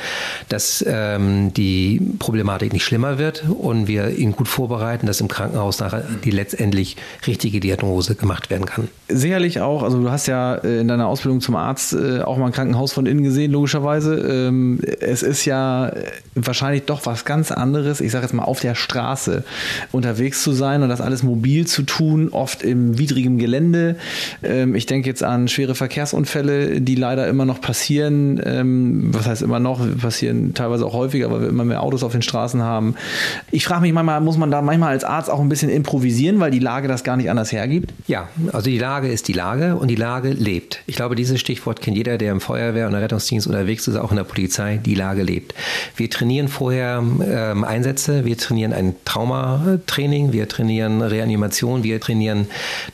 dass 0.49 0.83
ähm, 0.87 1.53
die 1.53 2.01
Problematik 2.19 2.73
nicht 2.73 2.83
schlimmer 2.83 3.17
wird 3.17 3.43
und 3.47 3.87
wir 3.87 4.17
ihn 4.17 4.33
gut 4.33 4.47
vorbereiten, 4.47 5.07
dass 5.07 5.21
im 5.21 5.27
Krankenhaus 5.27 5.79
nachher 5.79 6.03
die 6.23 6.31
letztendlich 6.31 6.97
richtige 7.25 7.59
Diagnose 7.59 8.15
gemacht 8.15 8.49
werden 8.49 8.65
kann. 8.65 8.87
Sicherlich 9.07 9.61
auch, 9.61 9.83
also 9.83 10.01
du 10.01 10.11
hast 10.11 10.27
ja 10.27 10.55
äh, 10.55 10.79
in 10.79 10.87
deiner 10.87 11.07
Ausbildung 11.07 11.41
zum 11.41 11.55
Arzt 11.55 11.93
äh, 11.93 12.21
auch 12.21 12.37
mal 12.37 12.47
ein 12.47 12.51
Krankenhaus 12.51 12.93
von 12.93 13.05
innen 13.05 13.23
gesehen, 13.23 13.51
logischerweise. 13.51 14.15
Ähm, 14.15 14.79
es 14.99 15.23
ist 15.23 15.45
ja 15.45 15.89
äh, 15.89 16.11
wahrscheinlich 16.35 16.83
doch 16.83 17.05
was 17.05 17.25
ganz 17.25 17.51
anderes, 17.51 18.01
ich 18.01 18.11
sage 18.11 18.25
jetzt 18.25 18.33
mal 18.33 18.43
auf 18.43 18.59
der 18.59 18.75
Straße 18.75 19.43
unterwegs 19.91 20.43
zu 20.43 20.51
sein 20.51 20.83
und 20.83 20.89
das 20.89 21.01
alles 21.01 21.23
mobil 21.23 21.67
zu 21.67 21.83
tun, 21.83 22.29
oft 22.29 22.63
im 22.63 22.97
widrigen 22.97 23.37
Gelände. 23.37 23.97
Ähm, 24.41 24.75
ich 24.75 24.85
denke 24.85 25.09
jetzt 25.09 25.23
an 25.23 25.47
schwere 25.47 25.75
Verkehrsunfälle, 25.75 26.81
die 26.81 26.95
leider 26.95 27.12
leider 27.15 27.27
immer 27.27 27.45
noch 27.45 27.61
passieren. 27.61 28.41
Ähm, 28.43 29.09
was 29.13 29.27
heißt 29.27 29.41
immer 29.41 29.59
noch? 29.59 29.79
Passieren 29.97 30.53
teilweise 30.53 30.85
auch 30.85 30.93
häufiger, 30.93 31.31
weil 31.31 31.41
wir 31.41 31.49
immer 31.49 31.65
mehr 31.65 31.81
Autos 31.83 32.03
auf 32.03 32.11
den 32.11 32.21
Straßen 32.21 32.61
haben. 32.61 32.95
Ich 33.51 33.65
frage 33.65 33.81
mich 33.81 33.93
manchmal, 33.93 34.19
muss 34.21 34.37
man 34.37 34.51
da 34.51 34.61
manchmal 34.61 34.89
als 34.89 35.03
Arzt 35.03 35.29
auch 35.29 35.39
ein 35.39 35.49
bisschen 35.49 35.69
improvisieren, 35.69 36.39
weil 36.39 36.51
die 36.51 36.59
Lage 36.59 36.87
das 36.87 37.03
gar 37.03 37.17
nicht 37.17 37.29
anders 37.29 37.51
hergibt? 37.51 37.93
Ja, 38.07 38.29
also 38.51 38.69
die 38.69 38.79
Lage 38.79 39.09
ist 39.09 39.27
die 39.27 39.33
Lage 39.33 39.75
und 39.75 39.89
die 39.89 39.95
Lage 39.95 40.29
lebt. 40.29 40.81
Ich 40.87 40.95
glaube, 40.95 41.15
dieses 41.15 41.39
Stichwort 41.39 41.81
kennt 41.81 41.97
jeder, 41.97 42.17
der 42.17 42.31
im 42.31 42.41
Feuerwehr 42.41 42.87
und 42.87 42.93
im 42.93 42.99
Rettungsdienst 42.99 43.47
unterwegs 43.47 43.87
ist, 43.87 43.95
auch 43.95 44.11
in 44.11 44.17
der 44.17 44.23
Polizei. 44.23 44.79
Die 44.83 44.95
Lage 44.95 45.23
lebt. 45.23 45.53
Wir 45.95 46.09
trainieren 46.09 46.47
vorher 46.47 47.03
ähm, 47.25 47.63
Einsätze, 47.63 48.25
wir 48.25 48.37
trainieren 48.37 48.73
ein 48.73 48.95
Traumatraining, 49.05 50.33
wir 50.33 50.47
trainieren 50.47 51.01
Reanimation, 51.01 51.83
wir 51.83 51.99
trainieren 51.99 52.47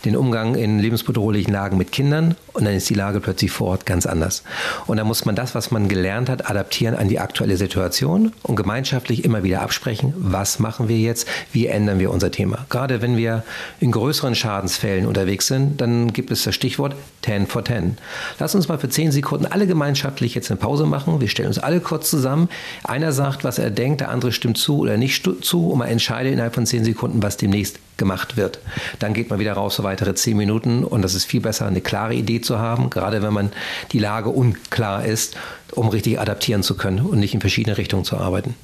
den 0.06 0.16
Umgang 0.16 0.56
in 0.56 0.80
lebensbedrohlichen 0.80 1.54
Lagen 1.54 1.78
mit 1.78 1.92
Kindern 1.92 2.36
und 2.54 2.66
dann 2.66 2.74
ist 2.74 2.90
die 2.90 2.96
Lage 2.96 3.20
plötzlich 3.20 3.52
vor 3.52 3.68
Ort 3.68 3.86
ganz 3.86 4.06
anders. 4.10 4.44
Und 4.88 4.98
da 4.98 5.04
muss 5.04 5.26
man 5.26 5.36
das, 5.36 5.56
was 5.56 5.72
man 5.72 5.88
gelernt 5.88 6.30
hat, 6.30 6.50
adaptieren 6.50 6.96
an 6.96 7.08
die 7.08 7.20
aktuelle 7.20 7.58
Situation 7.58 8.32
und 8.44 8.56
gemeinschaftlich 8.56 9.24
immer 9.24 9.44
wieder 9.44 9.62
absprechen, 9.62 10.14
was 10.18 10.60
machen 10.60 10.88
wir 10.88 10.98
jetzt, 10.98 11.28
wie 11.54 11.68
ändern 11.68 12.00
wir 12.00 12.12
unser 12.12 12.32
Thema. 12.32 12.66
Gerade 12.70 13.02
wenn 13.02 13.18
wir 13.18 13.44
in 13.80 13.92
größeren 13.92 14.36
Schadensfällen 14.36 15.06
unterwegs 15.06 15.48
sind, 15.48 15.80
dann 15.82 16.14
gibt 16.14 16.32
es 16.32 16.44
das 16.44 16.56
Stichwort 16.56 16.96
10 17.24 17.48
for 17.48 17.64
10. 17.64 17.98
Lass 18.40 18.56
uns 18.56 18.68
mal 18.68 18.78
für 18.78 18.90
10 18.90 19.12
Sekunden 19.12 19.46
alle 19.46 19.68
gemeinschaftlich 19.68 20.36
jetzt 20.36 20.50
eine 20.52 20.60
Pause 20.60 20.86
machen. 20.86 21.22
Wir 21.22 21.28
stellen 21.28 21.48
uns 21.48 21.60
alle 21.60 21.80
kurz 21.80 22.10
zusammen. 22.10 22.50
Einer 22.84 23.12
sagt, 23.12 23.44
was 23.44 23.60
er 23.60 23.70
denkt, 23.70 24.02
der 24.02 24.10
andere 24.10 24.32
stimmt 24.32 24.58
zu 24.58 24.80
oder 24.80 24.98
nicht 24.98 25.28
zu 25.42 25.70
und 25.70 25.80
man 25.80 25.90
entscheidet 25.90 26.34
innerhalb 26.34 26.56
von 26.56 26.66
10 26.66 26.86
Sekunden, 26.86 27.22
was 27.22 27.38
demnächst 27.38 27.80
gemacht 28.00 28.36
wird. 28.36 28.60
Dann 28.98 29.14
geht 29.14 29.30
man 29.30 29.38
wieder 29.38 29.54
raus 29.54 29.76
für 29.76 29.84
weitere 29.84 30.16
10 30.16 30.36
Minuten 30.36 30.84
und 30.84 31.04
das 31.04 31.14
ist 31.14 31.26
viel 31.26 31.42
besser, 31.42 31.68
eine 31.68 31.82
klare 31.82 32.16
Idee 32.16 32.42
zu 32.42 32.58
haben, 32.58 32.90
gerade 32.90 33.22
wenn 33.22 33.34
man 33.34 33.52
die 33.92 34.00
Lage 34.00 34.30
unklar 34.30 35.06
ist, 35.06 35.38
um 35.76 35.90
richtig 35.90 36.20
adaptieren 36.20 36.64
zu 36.64 36.76
können 36.76 37.00
und 37.02 37.20
nicht 37.20 37.36
in 37.36 37.42
verschiedene 37.42 37.78
Richtungen 37.78 38.06
zu 38.06 38.18
arbeiten 38.18 38.56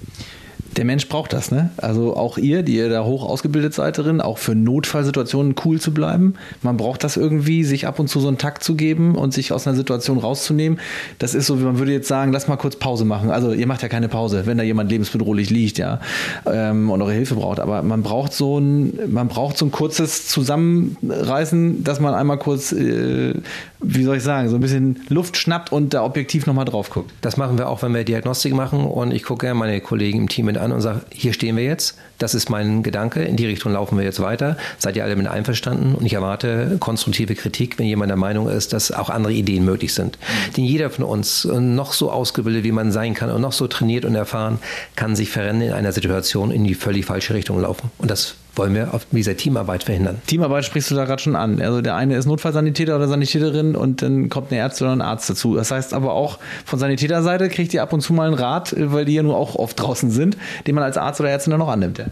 der 0.78 0.86
Mensch 0.86 1.08
braucht 1.08 1.32
das, 1.32 1.52
ne? 1.52 1.70
Also 1.78 2.18
auch 2.18 2.38
ihr, 2.38 2.62
die 2.62 2.76
ihr 2.76 2.90
da 2.90 3.06
hoch 3.06 3.24
ausgebildet 3.24 3.74
seid 3.74 3.98
drin, 3.98 4.20
auch 4.20 4.38
für 4.38 4.56
Notfallsituationen 4.56 5.56
cool 5.64 5.80
zu 5.80 5.94
bleiben. 5.94 6.34
Man 6.62 6.76
braucht 6.76 7.04
das 7.04 7.16
irgendwie, 7.16 7.64
sich 7.64 7.88
ab 7.88 7.98
und 8.00 8.10
zu 8.10 8.20
so 8.20 8.28
einen 8.28 8.38
Takt 8.38 8.64
zu 8.64 8.76
geben 8.76 9.16
und 9.16 9.34
sich 9.34 9.54
aus 9.54 9.68
einer 9.68 9.76
Situation 9.76 10.18
rauszunehmen. 10.18 10.80
Das 11.18 11.34
ist 11.34 11.48
so, 11.48 11.60
wie 11.60 11.64
man 11.64 11.80
würde 11.80 11.94
jetzt 11.94 12.10
sagen, 12.10 12.34
lass 12.34 12.48
mal 12.50 12.58
kurz 12.58 12.76
Pause 12.76 13.06
machen. 13.06 13.30
Also 13.32 13.54
ihr 13.54 13.68
macht 13.68 13.84
ja 13.84 13.88
keine 13.88 14.10
Pause, 14.10 14.46
wenn 14.46 14.58
da 14.58 14.64
jemand 14.64 14.92
lebensbedrohlich 14.92 15.50
liegt, 15.50 15.78
ja, 15.78 16.02
ähm, 16.46 16.90
und 16.90 17.02
eure 17.02 17.14
Hilfe 17.14 17.36
braucht. 17.36 17.62
Aber 17.62 17.82
man 17.82 18.04
braucht 18.04 18.34
so 18.34 18.60
ein, 18.60 19.00
man 19.08 19.30
braucht 19.30 19.58
so 19.58 19.66
ein 19.66 19.72
kurzes 19.72 20.28
Zusammenreißen, 20.28 21.86
dass 21.86 22.02
man 22.02 22.14
einmal 22.14 22.38
kurz, 22.38 22.74
äh, 22.74 23.34
wie 23.80 24.04
soll 24.04 24.18
ich 24.18 24.24
sagen, 24.24 24.50
so 24.50 24.56
ein 24.56 24.62
bisschen 24.62 25.00
Luft 25.08 25.38
schnappt 25.38 25.72
und 25.72 25.94
da 25.94 26.04
objektiv 26.04 26.48
nochmal 26.48 26.66
drauf 26.66 26.90
guckt. 26.90 27.12
Das 27.22 27.38
machen 27.38 27.58
wir 27.58 27.70
auch, 27.70 27.82
wenn 27.82 27.94
wir 27.94 28.04
Diagnostik 28.04 28.54
machen 28.54 28.84
und 28.84 29.14
ich 29.14 29.24
gucke 29.24 29.46
gerne 29.46 29.58
meine 29.58 29.80
Kollegen 29.80 30.20
im 30.20 30.30
Team 30.30 30.48
mit 30.48 30.58
an 30.58 30.65
und 30.72 30.82
sage, 30.82 31.02
hier 31.12 31.34
stehen 31.34 31.58
wir 31.58 31.64
jetzt, 31.64 31.98
das 32.18 32.34
ist 32.34 32.50
mein 32.50 32.84
Gedanke, 32.84 33.24
in 33.24 33.36
die 33.36 33.46
Richtung 33.46 33.74
laufen 33.74 33.98
wir 33.98 34.06
jetzt 34.06 34.22
weiter. 34.22 34.58
Seid 34.78 34.96
ihr 34.96 35.04
alle 35.04 35.16
mit 35.16 35.28
einverstanden? 35.28 35.96
Und 35.96 36.06
ich 36.06 36.14
erwarte 36.14 36.78
konstruktive 36.80 37.36
Kritik, 37.36 37.78
wenn 37.78 37.88
jemand 37.88 38.10
der 38.10 38.18
Meinung 38.18 38.48
ist, 38.48 38.74
dass 38.74 38.92
auch 38.92 39.10
andere 39.10 39.34
Ideen 39.34 39.66
möglich 39.66 39.94
sind. 39.94 40.18
Denn 40.56 40.64
jeder 40.64 40.90
von 40.90 41.04
uns, 41.04 41.46
noch 41.46 41.94
so 41.94 42.12
ausgebildet, 42.12 42.64
wie 42.64 42.72
man 42.72 42.92
sein 42.92 43.14
kann 43.14 43.32
und 43.32 43.42
noch 43.42 43.52
so 43.52 43.68
trainiert 43.68 44.06
und 44.06 44.16
erfahren, 44.16 44.60
kann 44.96 45.16
sich 45.16 45.30
verrennen 45.30 45.62
in 45.62 45.74
einer 45.74 45.92
Situation 45.92 46.52
in 46.52 46.64
die 46.64 46.76
völlig 46.76 47.06
falsche 47.06 47.34
Richtung 47.34 47.60
laufen. 47.60 47.92
Und 47.98 48.10
das 48.10 48.36
wollen 48.56 48.74
wir 48.74 48.94
auf 48.94 49.06
dieser 49.12 49.38
Teamarbeit 49.38 49.84
verhindern. 49.84 50.22
Teamarbeit 50.28 50.66
sprichst 50.66 50.92
du 50.92 50.96
da 50.96 51.06
gerade 51.06 51.22
schon 51.22 51.36
an. 51.36 51.62
Also 51.62 51.82
der 51.82 51.96
eine 51.96 52.16
ist 52.16 52.26
Notfallsanitäter 52.26 52.96
oder 52.96 53.08
Sanitäterin 53.08 53.76
und 53.76 54.02
dann 54.02 54.30
kommt 54.30 54.52
eine 54.52 54.62
Ärztin 54.62 54.88
oder 54.88 54.96
ein 54.96 55.02
Arzt 55.02 55.30
dazu. 55.30 55.56
Das 55.56 55.72
heißt 55.72 55.94
aber 55.94 56.14
auch 56.14 56.40
von 56.66 56.80
Sanitäterseite 56.80 57.50
kriegt 57.50 57.74
ihr 57.74 57.82
ab 57.84 57.94
und 57.94 58.02
zu 58.02 58.14
mal 58.14 58.28
einen 58.28 58.36
Rat, 58.36 58.76
weil 58.78 59.06
die 59.06 59.14
ja 59.14 59.24
nur 59.24 59.38
auch 59.38 59.56
oft 59.56 59.80
draußen 59.80 60.12
sind, 60.12 60.38
den 60.68 60.76
man 60.76 60.84
als 60.84 60.98
Arzt 60.98 61.20
oder 61.20 61.30
Ärztin 61.30 61.52
dann 61.52 61.60
noch 61.60 61.70
annimmt. 61.70 61.98
Ja. 61.98 62.06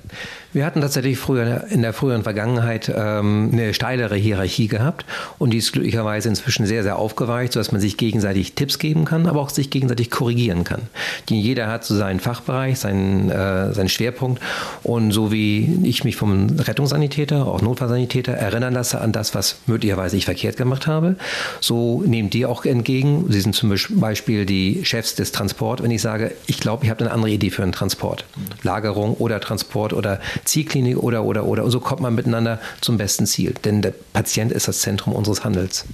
Wir 0.53 0.67
hatten 0.67 0.81
tatsächlich 0.81 1.17
früher 1.17 1.65
in 1.71 1.81
der 1.81 1.93
früheren 1.93 2.21
Vergangenheit 2.21 2.91
ähm, 2.95 3.49
eine 3.51 3.73
steilere 3.73 4.15
Hierarchie 4.15 4.67
gehabt 4.67 5.03
und 5.39 5.49
die 5.49 5.57
ist 5.57 5.71
glücklicherweise 5.71 6.29
inzwischen 6.29 6.67
sehr, 6.67 6.83
sehr 6.83 6.99
aufgeweicht, 6.99 7.53
sodass 7.53 7.71
man 7.71 7.81
sich 7.81 7.97
gegenseitig 7.97 8.53
Tipps 8.53 8.77
geben 8.77 9.03
kann, 9.03 9.25
aber 9.25 9.41
auch 9.41 9.49
sich 9.49 9.71
gegenseitig 9.71 10.11
korrigieren 10.11 10.63
kann. 10.63 10.83
Die, 11.29 11.41
jeder 11.41 11.67
hat 11.67 11.83
so 11.83 11.95
seinen 11.95 12.19
Fachbereich, 12.19 12.77
seinen, 12.77 13.31
äh, 13.31 13.73
seinen 13.73 13.89
Schwerpunkt 13.89 14.43
und 14.83 15.09
so 15.09 15.31
wie 15.31 15.79
ich 15.83 16.03
mich 16.03 16.15
vom 16.15 16.51
Rettungssanitäter, 16.59 17.47
auch 17.47 17.63
Notfallsanitäter 17.63 18.33
erinnern 18.33 18.75
lasse 18.75 19.01
an 19.01 19.11
das, 19.11 19.33
was 19.33 19.55
möglicherweise 19.65 20.17
ich 20.17 20.25
verkehrt 20.25 20.57
gemacht 20.57 20.85
habe, 20.85 21.15
so 21.61 22.03
nehmt 22.05 22.35
ihr 22.35 22.47
auch 22.47 22.63
entgegen. 22.65 23.25
Sie 23.27 23.41
sind 23.41 23.55
zum 23.55 23.73
Beispiel 23.89 24.45
die 24.45 24.85
Chefs 24.85 25.15
des 25.15 25.31
Transport, 25.31 25.81
wenn 25.81 25.89
ich 25.89 26.03
sage, 26.03 26.35
ich 26.45 26.59
glaube, 26.59 26.85
ich 26.85 26.91
habe 26.91 26.99
eine 26.99 27.11
andere 27.11 27.31
Idee 27.31 27.49
für 27.49 27.63
einen 27.63 27.71
Transport. 27.71 28.25
Lagerung 28.61 29.15
oder 29.15 29.39
Transport 29.39 29.93
oder 29.93 30.19
Zielklinik 30.45 30.97
oder, 30.97 31.23
oder, 31.23 31.45
oder. 31.45 31.69
So 31.69 31.79
kommt 31.79 32.01
man 32.01 32.15
miteinander 32.15 32.59
zum 32.81 32.97
besten 32.97 33.25
Ziel. 33.25 33.53
Denn 33.65 33.81
der 33.81 33.93
Patient 34.13 34.51
ist 34.51 34.67
das 34.67 34.81
Zentrum 34.81 35.13
unseres 35.13 35.43
Handels. 35.43 35.85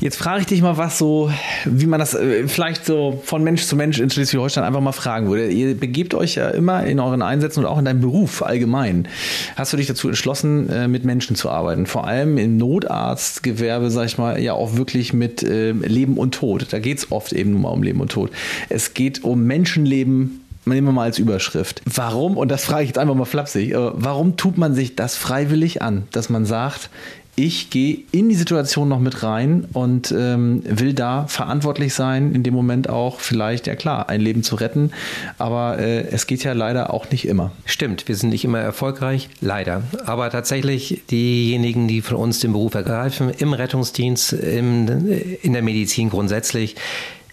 Jetzt 0.00 0.16
frage 0.16 0.40
ich 0.40 0.46
dich 0.46 0.62
mal, 0.62 0.76
was 0.76 0.98
so, 0.98 1.30
wie 1.64 1.86
man 1.86 2.00
das 2.00 2.14
äh, 2.14 2.46
vielleicht 2.48 2.84
so 2.84 3.20
von 3.24 3.42
Mensch 3.42 3.64
zu 3.64 3.76
Mensch 3.76 3.98
in 4.00 4.10
Schleswig-Holstein 4.10 4.64
einfach 4.64 4.80
mal 4.80 4.92
fragen 4.92 5.28
würde. 5.28 5.48
Ihr 5.48 5.78
begebt 5.78 6.14
euch 6.14 6.36
ja 6.36 6.48
immer 6.50 6.84
in 6.84 7.00
euren 7.00 7.22
Einsätzen 7.22 7.60
und 7.60 7.66
auch 7.66 7.78
in 7.78 7.84
deinem 7.84 8.00
Beruf 8.00 8.42
allgemein. 8.42 9.08
Hast 9.56 9.72
du 9.72 9.76
dich 9.76 9.86
dazu 9.86 10.08
entschlossen, 10.08 10.68
äh, 10.70 10.88
mit 10.88 11.04
Menschen 11.04 11.36
zu 11.36 11.50
arbeiten? 11.50 11.86
Vor 11.86 12.06
allem 12.06 12.38
im 12.38 12.56
Notarztgewerbe, 12.56 13.90
sag 13.90 14.06
ich 14.06 14.18
mal, 14.18 14.40
ja 14.40 14.52
auch 14.52 14.76
wirklich 14.76 15.12
mit 15.12 15.42
äh, 15.42 15.72
Leben 15.72 16.16
und 16.16 16.34
Tod. 16.34 16.66
Da 16.70 16.78
geht 16.78 16.98
es 16.98 17.12
oft 17.12 17.32
eben 17.32 17.52
nur 17.52 17.60
mal 17.60 17.70
um 17.70 17.82
Leben 17.82 18.00
und 18.00 18.12
Tod. 18.12 18.30
Es 18.68 18.94
geht 18.94 19.24
um 19.24 19.44
Menschenleben 19.44 20.40
nehmen 20.74 20.88
wir 20.88 20.92
mal 20.92 21.04
als 21.04 21.18
Überschrift. 21.18 21.82
Warum, 21.84 22.36
und 22.36 22.48
das 22.50 22.64
frage 22.64 22.82
ich 22.82 22.88
jetzt 22.88 22.98
einfach 22.98 23.14
mal 23.14 23.24
flapsig, 23.24 23.74
warum 23.74 24.36
tut 24.36 24.58
man 24.58 24.74
sich 24.74 24.96
das 24.96 25.16
freiwillig 25.16 25.82
an, 25.82 26.04
dass 26.12 26.28
man 26.28 26.46
sagt, 26.46 26.90
ich 27.38 27.70
gehe 27.70 28.00
in 28.10 28.28
die 28.28 28.34
Situation 28.34 28.88
noch 28.88 28.98
mit 28.98 29.22
rein 29.22 29.68
und 29.72 30.10
ähm, 30.10 30.62
will 30.64 30.92
da 30.92 31.26
verantwortlich 31.28 31.94
sein, 31.94 32.34
in 32.34 32.42
dem 32.42 32.52
Moment 32.52 32.88
auch 32.88 33.20
vielleicht, 33.20 33.68
ja 33.68 33.76
klar, 33.76 34.08
ein 34.08 34.20
Leben 34.20 34.42
zu 34.42 34.56
retten. 34.56 34.90
Aber 35.38 35.78
äh, 35.78 36.08
es 36.08 36.26
geht 36.26 36.42
ja 36.42 36.52
leider 36.52 36.92
auch 36.92 37.10
nicht 37.12 37.28
immer. 37.28 37.52
Stimmt, 37.64 38.08
wir 38.08 38.16
sind 38.16 38.30
nicht 38.30 38.44
immer 38.44 38.58
erfolgreich, 38.58 39.28
leider. 39.40 39.84
Aber 40.04 40.30
tatsächlich 40.30 41.02
diejenigen, 41.12 41.86
die 41.86 42.02
von 42.02 42.16
uns 42.16 42.40
den 42.40 42.52
Beruf 42.52 42.74
ergreifen, 42.74 43.30
im 43.38 43.52
Rettungsdienst, 43.52 44.32
im, 44.32 45.08
in 45.40 45.52
der 45.52 45.62
Medizin 45.62 46.10
grundsätzlich, 46.10 46.74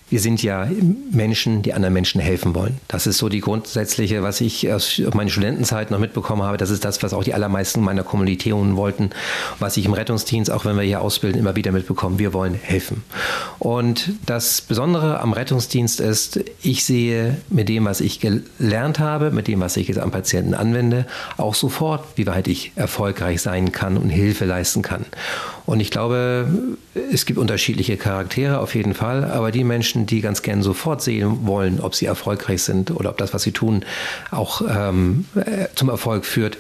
wir 0.10 0.20
sind 0.20 0.44
ja 0.44 0.70
Menschen, 1.12 1.64
die 1.64 1.74
anderen 1.74 1.94
Menschen 1.94 2.22
helfen 2.22 2.54
wollen. 2.54 2.80
Das 2.88 3.08
ist 3.08 3.18
so 3.18 3.28
die 3.28 3.42
grundsätzliche, 3.42 4.22
was 4.22 4.40
ich 4.40 4.72
aus 4.72 5.02
meiner 5.14 5.32
Studentenzeit 5.32 5.90
noch 5.90 5.98
mitbekommen 5.98 6.44
habe. 6.44 6.58
Das 6.58 6.70
ist 6.70 6.86
das, 6.86 7.02
was 7.02 7.14
auch 7.14 7.24
die 7.24 7.34
allermeisten 7.34 7.82
meiner 7.82 8.04
Kommilitonen 8.04 8.76
wollten, 8.76 9.10
was 9.58 9.78
ich 9.78 9.86
im 9.86 9.94
Rettungsdienst, 9.94 10.52
auch 10.52 10.64
wenn 10.64 10.76
wir 10.76 10.84
hier 10.84 11.02
ausbilden, 11.02 11.40
immer 11.40 11.56
wieder 11.56 11.72
mitbekommen. 11.72 12.20
Wir 12.20 12.34
wollen 12.34 12.54
helfen. 12.54 13.04
Und 13.58 14.12
das 14.28 14.62
Besondere 14.62 15.20
am 15.22 15.34
Rettungsdienst 15.34 16.00
ist, 16.00 16.40
ich 16.62 16.86
sehe 16.86 17.38
mit 17.50 17.68
dem, 17.68 17.86
was 17.86 18.00
ich 18.00 18.20
gelernt 18.20 19.00
habe, 19.00 19.32
mit 19.32 19.48
dem, 19.48 19.60
was 19.60 19.76
ich 19.76 19.88
jetzt 19.88 20.00
am 20.00 20.12
Patienten 20.12 20.54
anwende, 20.54 21.08
auch 21.38 21.56
sofort, 21.56 22.06
wie 22.16 22.28
weit 22.28 22.48
ich 22.48 22.74
erfolgreich 22.76 23.42
sein 23.42 23.72
kann 23.72 23.98
und 23.98 24.10
Hilfe 24.10 24.46
leisten 24.46 24.84
kann. 24.84 25.06
Und 25.66 25.80
ich 25.80 25.90
glaube, 25.90 26.48
es 27.12 27.26
gibt 27.26 27.40
unterschiedliche 27.40 27.98
Charaktere 27.98 28.60
auf 28.60 28.76
jeden 28.76 28.94
Fall, 28.94 29.24
aber 29.24 29.52
die 29.52 29.64
Menschen, 29.64 30.06
die 30.06 30.22
ganz 30.22 30.42
gern 30.42 30.62
sofort 30.62 31.02
sehen 31.02 31.48
wollen, 31.48 31.80
ob 31.80 31.96
sie 31.96 32.06
erfolgreich 32.06 32.62
sind 32.62 32.92
oder 32.92 33.10
ob 33.10 33.18
das, 33.18 33.34
was 33.34 33.44
sie 33.44 33.52
tun, 33.52 33.84
auch 34.32 34.62
ähm, 34.70 35.26
äh, 35.36 35.68
zum 35.76 35.90
Erfolg 35.90 36.26
führt, 36.26 36.58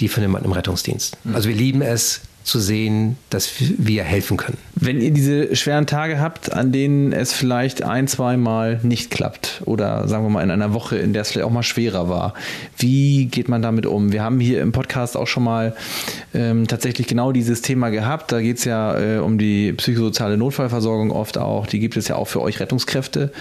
die 0.00 0.08
findet 0.08 0.30
man 0.30 0.44
im 0.44 0.52
Rettungsdienst. 0.52 1.18
Also 1.32 1.48
wir 1.48 1.56
lieben 1.56 1.82
es, 1.82 2.22
zu 2.44 2.60
sehen, 2.60 3.16
dass 3.30 3.50
wir 3.58 4.04
helfen 4.04 4.36
können. 4.36 4.58
Wenn 4.74 5.00
ihr 5.00 5.12
diese 5.12 5.56
schweren 5.56 5.86
Tage 5.86 6.20
habt, 6.20 6.52
an 6.52 6.72
denen 6.72 7.12
es 7.12 7.32
vielleicht 7.32 7.82
ein, 7.82 8.06
zwei 8.06 8.36
Mal 8.36 8.80
nicht 8.82 9.10
klappt 9.10 9.62
oder 9.64 10.06
sagen 10.08 10.26
wir 10.26 10.30
mal 10.30 10.42
in 10.42 10.50
einer 10.50 10.74
Woche, 10.74 10.98
in 10.98 11.14
der 11.14 11.22
es 11.22 11.30
vielleicht 11.30 11.46
auch 11.46 11.50
mal 11.50 11.62
schwerer 11.62 12.10
war, 12.10 12.34
wie 12.76 13.26
geht 13.26 13.48
man 13.48 13.62
damit 13.62 13.86
um? 13.86 14.12
Wir 14.12 14.22
haben 14.22 14.40
hier 14.40 14.60
im 14.60 14.72
Podcast 14.72 15.16
auch 15.16 15.26
schon 15.26 15.42
mal 15.42 15.74
ähm, 16.34 16.66
tatsächlich 16.68 17.06
genau 17.06 17.32
dieses 17.32 17.62
Thema 17.62 17.88
gehabt. 17.88 18.30
Da 18.30 18.42
geht 18.42 18.58
es 18.58 18.64
ja 18.66 18.98
äh, 18.98 19.18
um 19.20 19.38
die 19.38 19.72
psychosoziale 19.72 20.36
Notfallversorgung 20.36 21.12
oft 21.12 21.38
auch. 21.38 21.66
Die 21.66 21.80
gibt 21.80 21.96
es 21.96 22.08
ja 22.08 22.16
auch 22.16 22.28
für 22.28 22.42
euch 22.42 22.60
Rettungskräfte. 22.60 23.32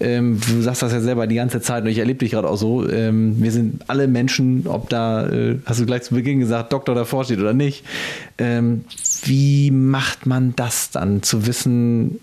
Ähm, 0.00 0.40
du 0.48 0.62
sagst 0.62 0.80
das 0.80 0.92
ja 0.92 1.00
selber 1.00 1.26
die 1.26 1.36
ganze 1.36 1.60
Zeit 1.60 1.84
und 1.84 1.90
ich 1.90 1.98
erlebe 1.98 2.20
dich 2.20 2.30
gerade 2.30 2.48
auch 2.48 2.56
so. 2.56 2.88
Ähm, 2.88 3.36
wir 3.42 3.52
sind 3.52 3.82
alle 3.88 4.08
Menschen, 4.08 4.66
ob 4.66 4.88
da, 4.88 5.28
äh, 5.28 5.58
hast 5.66 5.80
du 5.80 5.84
gleich 5.84 6.04
zu 6.04 6.14
Beginn 6.14 6.40
gesagt, 6.40 6.72
Doktor 6.72 6.94
davor 6.94 7.24
steht 7.24 7.38
oder 7.38 7.52
nicht 7.52 7.84
ähm, 8.46 8.84
wie 9.24 9.70
macht 9.70 10.26
man 10.26 10.54
das 10.56 10.90
dann, 10.90 11.22
zu 11.22 11.46
wissen, 11.46 12.20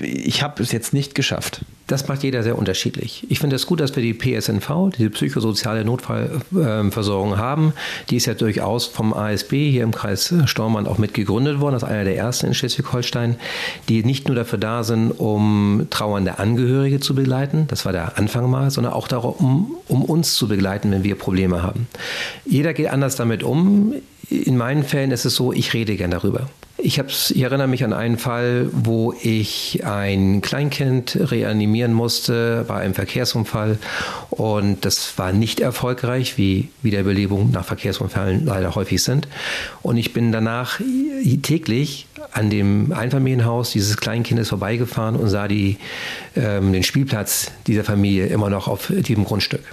ich 0.00 0.42
habe 0.42 0.62
es 0.62 0.72
jetzt 0.72 0.92
nicht 0.92 1.14
geschafft? 1.14 1.62
Das 1.88 2.08
macht 2.08 2.24
jeder 2.24 2.42
sehr 2.42 2.58
unterschiedlich. 2.58 3.24
Ich 3.28 3.38
finde 3.38 3.54
es 3.54 3.66
gut, 3.66 3.78
dass 3.78 3.94
wir 3.94 4.02
die 4.02 4.12
PSNV, 4.12 4.90
diese 4.98 5.10
psychosoziale 5.10 5.84
Notfallversorgung 5.84 7.38
haben. 7.38 7.74
Die 8.10 8.16
ist 8.16 8.26
ja 8.26 8.34
durchaus 8.34 8.86
vom 8.86 9.14
ASB 9.14 9.70
hier 9.70 9.84
im 9.84 9.92
Kreis 9.92 10.34
Stormann 10.46 10.88
auch 10.88 10.98
mit 10.98 11.14
gegründet 11.14 11.60
worden. 11.60 11.74
Das 11.74 11.84
ist 11.84 11.88
einer 11.88 12.02
der 12.02 12.16
ersten 12.16 12.46
in 12.46 12.54
Schleswig-Holstein, 12.54 13.36
die 13.88 14.02
nicht 14.02 14.26
nur 14.26 14.34
dafür 14.34 14.58
da 14.58 14.82
sind, 14.82 15.12
um 15.12 15.86
trauernde 15.90 16.40
Angehörige 16.40 16.98
zu 16.98 17.14
begleiten, 17.14 17.66
das 17.68 17.84
war 17.84 17.92
der 17.92 18.18
Anfang 18.18 18.50
mal, 18.50 18.70
sondern 18.70 18.92
auch 18.92 19.06
darum, 19.06 19.76
um 19.86 20.04
uns 20.04 20.34
zu 20.34 20.48
begleiten, 20.48 20.90
wenn 20.90 21.04
wir 21.04 21.14
Probleme 21.14 21.62
haben. 21.62 21.86
Jeder 22.44 22.74
geht 22.74 22.88
anders 22.88 23.14
damit 23.14 23.44
um 23.44 23.94
in 24.30 24.56
meinen 24.56 24.82
Fällen 24.82 25.10
ist 25.10 25.24
es 25.24 25.36
so, 25.36 25.52
ich 25.52 25.74
rede 25.74 25.96
gern 25.96 26.10
darüber. 26.10 26.48
Ich, 26.78 26.98
ich 26.98 27.40
erinnere 27.40 27.68
mich 27.68 27.84
an 27.84 27.94
einen 27.94 28.18
Fall, 28.18 28.68
wo 28.70 29.14
ich 29.22 29.80
ein 29.84 30.42
Kleinkind 30.42 31.16
reanimieren 31.18 31.94
musste 31.94 32.64
bei 32.68 32.76
einem 32.76 32.92
Verkehrsunfall 32.92 33.78
und 34.28 34.84
das 34.84 35.16
war 35.16 35.32
nicht 35.32 35.60
erfolgreich, 35.60 36.36
wie 36.36 36.68
Wiederbelebungen 36.82 37.50
nach 37.50 37.64
Verkehrsunfällen 37.64 38.44
leider 38.44 38.74
häufig 38.74 39.02
sind. 39.02 39.26
Und 39.82 39.96
ich 39.96 40.12
bin 40.12 40.32
danach 40.32 40.78
täglich 41.42 42.06
an 42.32 42.50
dem 42.50 42.92
Einfamilienhaus 42.92 43.70
dieses 43.70 43.96
Kleinkindes 43.96 44.50
vorbeigefahren 44.50 45.16
und 45.16 45.28
sah 45.28 45.48
die, 45.48 45.78
ähm, 46.36 46.74
den 46.74 46.82
Spielplatz 46.82 47.50
dieser 47.66 47.84
Familie 47.84 48.26
immer 48.26 48.50
noch 48.50 48.68
auf 48.68 48.92
diesem 48.94 49.24
Grundstück. 49.24 49.64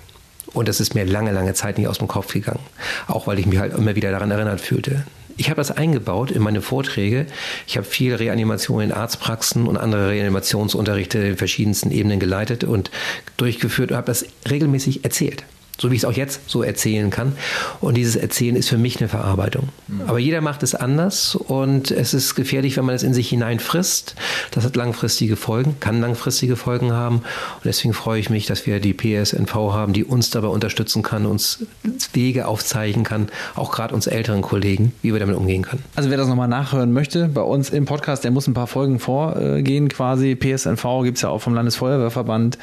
Und 0.54 0.68
das 0.68 0.80
ist 0.80 0.96
mir 0.96 1.06
lange, 1.06 1.32
lange 1.32 1.54
Zeit 1.54 1.78
nicht 1.78 1.88
aus 1.88 1.98
dem 1.98 2.08
Kopf 2.08 2.34
gegangen. 2.34 2.60
Auch 3.08 3.28
weil 3.28 3.40
ich 3.40 3.46
mich 3.46 3.60
halt 3.60 3.74
immer 3.74 3.96
wieder 3.96 4.12
daran 4.12 4.32
erinnert 4.32 4.62
fühlte. 4.62 5.06
Ich 5.36 5.50
habe 5.50 5.58
das 5.58 5.72
eingebaut 5.72 6.30
in 6.30 6.44
meine 6.44 6.62
Vorträge. 6.62 7.26
Ich 7.66 7.76
habe 7.76 7.88
viel 7.88 8.14
Reanimation 8.14 8.84
in 8.84 8.92
Arztpraxen 8.92 9.68
und 9.68 9.78
andere 9.78 10.10
Reanimationsunterrichte 10.10 11.18
in 11.20 11.38
verschiedensten 11.38 11.90
Ebenen 11.90 12.20
geleitet 12.20 12.64
und 12.64 12.92
durchgeführt 13.38 13.92
und 13.92 13.98
habe 13.98 14.08
das 14.08 14.26
regelmäßig 14.48 15.04
erzählt 15.04 15.44
so 15.84 15.92
wie 15.92 15.96
ich 15.96 16.04
es 16.04 16.06
auch 16.06 16.14
jetzt 16.14 16.50
so 16.50 16.64
erzählen 16.64 17.10
kann. 17.10 17.34
Und 17.82 17.98
dieses 17.98 18.16
Erzählen 18.16 18.56
ist 18.56 18.70
für 18.70 18.78
mich 18.78 19.02
eine 19.02 19.10
Verarbeitung. 19.10 19.68
Mhm. 19.90 20.04
Aber 20.08 20.18
jeder 20.18 20.40
macht 20.40 20.64
es 20.64 20.76
anders 20.76 21.36
und 21.36 21.92
es 21.92 22.14
ist 22.14 22.36
gefährlich, 22.36 22.78
wenn 22.78 22.86
man 22.86 22.96
es 22.96 23.04
in 23.04 23.14
sich 23.14 23.28
hineinfrisst. 23.28 24.16
Das 24.52 24.64
hat 24.64 24.78
langfristige 24.78 25.36
Folgen, 25.36 25.76
kann 25.82 26.00
langfristige 26.00 26.56
Folgen 26.56 26.94
haben. 26.94 27.18
Und 27.18 27.66
deswegen 27.66 27.94
freue 27.94 28.18
ich 28.18 28.30
mich, 28.30 28.46
dass 28.46 28.66
wir 28.66 28.80
die 28.80 28.94
PSNV 28.94 29.54
haben, 29.54 29.92
die 29.92 30.06
uns 30.06 30.30
dabei 30.30 30.48
unterstützen 30.48 31.04
kann, 31.04 31.26
uns 31.26 31.66
Wege 32.14 32.48
aufzeigen 32.48 33.04
kann, 33.04 33.28
auch 33.56 33.74
gerade 33.74 33.94
uns 33.94 34.08
älteren 34.08 34.42
Kollegen, 34.42 34.94
wie 35.02 35.12
wir 35.12 35.20
damit 35.20 35.36
umgehen 35.36 35.64
können. 35.64 35.84
Also 35.96 36.10
wer 36.10 36.16
das 36.18 36.30
nochmal 36.30 36.48
nachhören 36.48 36.94
möchte, 36.94 37.28
bei 37.28 37.42
uns 37.42 37.72
im 37.72 37.84
Podcast, 37.84 38.24
der 38.24 38.32
muss 38.32 38.48
ein 38.48 38.54
paar 38.54 38.68
Folgen 38.68 39.00
vorgehen 39.00 39.90
quasi. 39.90 40.36
PSNV 40.36 41.04
gibt 41.04 41.18
es 41.18 41.24
ja 41.24 41.30
auch 41.30 41.40
vom 41.40 41.54
Landesfeuerwehrverband 41.56 42.58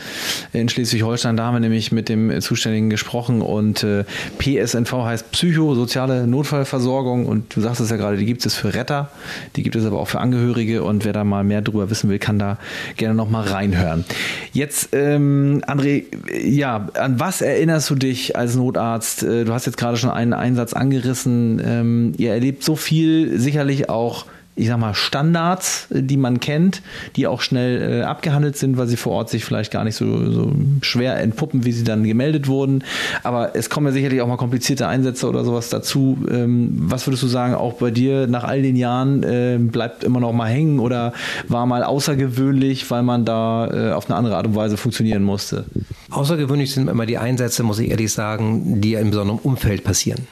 in 0.54 0.70
Schleswig-Holstein. 0.70 1.36
Da 1.36 1.44
haben 1.44 1.56
wir 1.56 1.60
nämlich 1.60 1.92
mit 1.92 2.08
dem 2.08 2.40
zuständigen 2.40 2.88
gesprochen 2.88 3.09
und 3.12 3.82
äh, 3.82 4.04
PSNV 4.38 4.92
heißt 4.92 5.30
psychosoziale 5.32 6.26
Notfallversorgung 6.26 7.26
und 7.26 7.54
du 7.54 7.60
sagst 7.60 7.80
es 7.80 7.90
ja 7.90 7.96
gerade, 7.96 8.16
die 8.16 8.26
gibt 8.26 8.44
es 8.46 8.54
für 8.54 8.74
Retter, 8.74 9.10
die 9.56 9.62
gibt 9.62 9.76
es 9.76 9.84
aber 9.84 9.98
auch 9.98 10.08
für 10.08 10.20
Angehörige 10.20 10.82
und 10.82 11.04
wer 11.04 11.12
da 11.12 11.24
mal 11.24 11.44
mehr 11.44 11.62
drüber 11.62 11.90
wissen 11.90 12.10
will, 12.10 12.18
kann 12.18 12.38
da 12.38 12.58
gerne 12.96 13.14
noch 13.14 13.28
mal 13.28 13.46
reinhören. 13.46 14.04
Jetzt, 14.52 14.90
ähm, 14.92 15.62
André, 15.66 16.04
ja, 16.42 16.88
an 16.94 17.20
was 17.20 17.40
erinnerst 17.40 17.90
du 17.90 17.94
dich 17.94 18.36
als 18.36 18.56
Notarzt? 18.56 19.22
Äh, 19.22 19.44
du 19.44 19.52
hast 19.52 19.66
jetzt 19.66 19.76
gerade 19.76 19.96
schon 19.96 20.10
einen 20.10 20.32
Einsatz 20.32 20.72
angerissen. 20.72 21.60
Ähm, 21.64 22.12
ihr 22.16 22.32
erlebt 22.32 22.64
so 22.64 22.76
viel, 22.76 23.38
sicherlich 23.38 23.88
auch 23.88 24.26
ich 24.56 24.66
sag 24.66 24.78
mal, 24.78 24.94
Standards, 24.94 25.86
die 25.90 26.16
man 26.16 26.40
kennt, 26.40 26.82
die 27.16 27.26
auch 27.26 27.40
schnell 27.40 28.00
äh, 28.00 28.02
abgehandelt 28.02 28.56
sind, 28.56 28.76
weil 28.76 28.88
sie 28.88 28.96
vor 28.96 29.12
Ort 29.12 29.30
sich 29.30 29.44
vielleicht 29.44 29.70
gar 29.70 29.84
nicht 29.84 29.94
so, 29.94 30.30
so 30.30 30.52
schwer 30.82 31.18
entpuppen, 31.18 31.64
wie 31.64 31.72
sie 31.72 31.84
dann 31.84 32.04
gemeldet 32.04 32.46
wurden. 32.46 32.84
Aber 33.22 33.56
es 33.56 33.70
kommen 33.70 33.86
ja 33.86 33.92
sicherlich 33.92 34.20
auch 34.20 34.26
mal 34.26 34.36
komplizierte 34.36 34.86
Einsätze 34.86 35.28
oder 35.28 35.44
sowas 35.44 35.70
dazu. 35.70 36.18
Ähm, 36.30 36.72
was 36.74 37.06
würdest 37.06 37.22
du 37.22 37.28
sagen, 37.28 37.54
auch 37.54 37.74
bei 37.74 37.90
dir 37.90 38.26
nach 38.26 38.44
all 38.44 38.60
den 38.60 38.76
Jahren 38.76 39.22
äh, 39.22 39.56
bleibt 39.58 40.04
immer 40.04 40.20
noch 40.20 40.32
mal 40.32 40.50
hängen 40.50 40.78
oder 40.78 41.14
war 41.48 41.64
mal 41.64 41.82
außergewöhnlich, 41.82 42.90
weil 42.90 43.02
man 43.02 43.24
da 43.24 43.68
äh, 43.68 43.92
auf 43.92 44.10
eine 44.10 44.16
andere 44.16 44.36
Art 44.36 44.46
und 44.46 44.56
Weise 44.56 44.76
funktionieren 44.76 45.22
musste? 45.22 45.64
Außergewöhnlich 46.10 46.72
sind 46.74 46.88
immer 46.88 47.06
die 47.06 47.18
Einsätze, 47.18 47.62
muss 47.62 47.78
ich 47.78 47.90
ehrlich 47.90 48.12
sagen, 48.12 48.80
die 48.80 48.94
in 48.94 49.10
besonderem 49.10 49.38
Umfeld 49.38 49.84
passieren. 49.84 50.26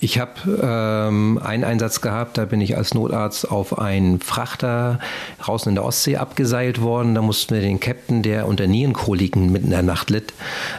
Ich 0.00 0.18
habe 0.18 0.32
ähm, 0.62 1.38
einen 1.42 1.64
Einsatz 1.64 2.00
gehabt, 2.00 2.38
da 2.38 2.44
bin 2.44 2.60
ich 2.60 2.76
als 2.76 2.94
Notarzt 2.94 3.50
auf 3.50 3.78
einen 3.78 4.20
Frachter 4.20 4.98
draußen 5.40 5.68
in 5.68 5.74
der 5.74 5.84
Ostsee 5.84 6.16
abgeseilt 6.16 6.80
worden. 6.80 7.14
Da 7.14 7.22
mussten 7.22 7.54
wir 7.54 7.60
den 7.60 7.80
Captain, 7.80 8.22
der 8.22 8.46
unter 8.46 8.66
Nierenkoliken 8.66 9.52
mitten 9.52 9.66
in 9.66 9.70
der 9.70 9.82
Nacht 9.82 10.10
litt, 10.10 10.32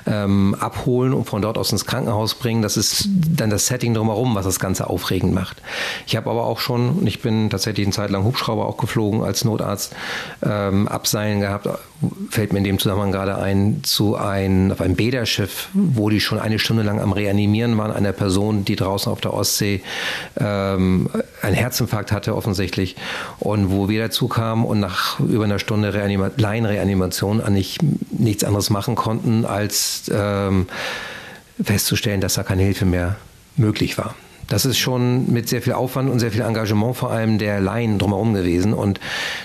ähm, 0.05 0.55
abholen 0.59 1.13
und 1.13 1.25
von 1.25 1.41
dort 1.41 1.57
aus 1.57 1.71
ins 1.71 1.85
Krankenhaus 1.85 2.35
bringen. 2.35 2.61
Das 2.61 2.77
ist 2.77 3.07
dann 3.09 3.49
das 3.49 3.67
Setting 3.67 3.93
drumherum, 3.93 4.35
was 4.35 4.45
das 4.45 4.59
Ganze 4.59 4.89
aufregend 4.89 5.33
macht. 5.33 5.61
Ich 6.07 6.15
habe 6.15 6.29
aber 6.29 6.45
auch 6.45 6.59
schon, 6.59 6.89
und 6.89 7.07
ich 7.07 7.21
bin 7.21 7.49
tatsächlich 7.49 7.85
eine 7.85 7.93
Zeit 7.93 8.09
lang 8.09 8.23
Hubschrauber 8.23 8.65
auch 8.65 8.77
geflogen 8.77 9.23
als 9.23 9.45
Notarzt, 9.45 9.95
ähm, 10.43 10.87
Abseilen 10.87 11.39
gehabt, 11.39 11.67
fällt 12.29 12.51
mir 12.51 12.59
in 12.59 12.65
dem 12.65 12.79
Zusammenhang 12.79 13.11
gerade 13.11 13.37
ein, 13.37 13.81
zu 13.83 14.15
ein, 14.15 14.71
auf 14.71 14.81
einem 14.81 14.95
Bäderschiff, 14.95 15.69
wo 15.73 16.09
die 16.09 16.19
schon 16.19 16.39
eine 16.39 16.59
Stunde 16.59 16.83
lang 16.83 16.99
am 16.99 17.13
Reanimieren 17.13 17.77
waren, 17.77 17.91
einer 17.91 18.11
Person, 18.11 18.65
die 18.65 18.75
draußen 18.75 19.02
auf 19.07 19.21
der 19.21 19.33
Ostsee 19.33 19.81
ähm, 20.39 21.09
einen 21.41 21.55
Herzinfarkt 21.55 22.11
hatte 22.11 22.35
offensichtlich 22.35 22.95
und 23.39 23.71
wo 23.71 23.89
wir 23.89 24.01
dazu 24.01 24.27
kamen 24.27 24.65
und 24.65 24.79
nach 24.79 25.19
über 25.19 25.43
einer 25.43 25.59
Stunde 25.59 25.93
Reanima 25.93 26.31
Laienreanimation 26.37 27.41
eigentlich 27.41 27.77
nichts 28.11 28.43
anderes 28.43 28.69
machen 28.69 28.95
konnten, 28.95 29.45
als 29.45 30.11
ähm, 30.13 30.67
festzustellen, 31.63 32.21
dass 32.21 32.35
da 32.35 32.43
keine 32.43 32.63
Hilfe 32.63 32.85
mehr 32.85 33.15
möglich 33.55 33.97
war. 33.97 34.15
Das 34.47 34.65
ist 34.65 34.77
schon 34.77 35.31
mit 35.31 35.49
sehr 35.49 35.61
viel 35.61 35.73
Aufwand 35.73 36.09
und 36.09 36.19
sehr 36.19 36.31
viel 36.31 36.41
Engagement 36.41 36.95
vor 36.95 37.11
allem 37.11 37.37
der 37.37 37.61
Laien 37.61 37.99
drumherum 37.99 38.33
gewesen. 38.33 38.73
Und 38.73 38.99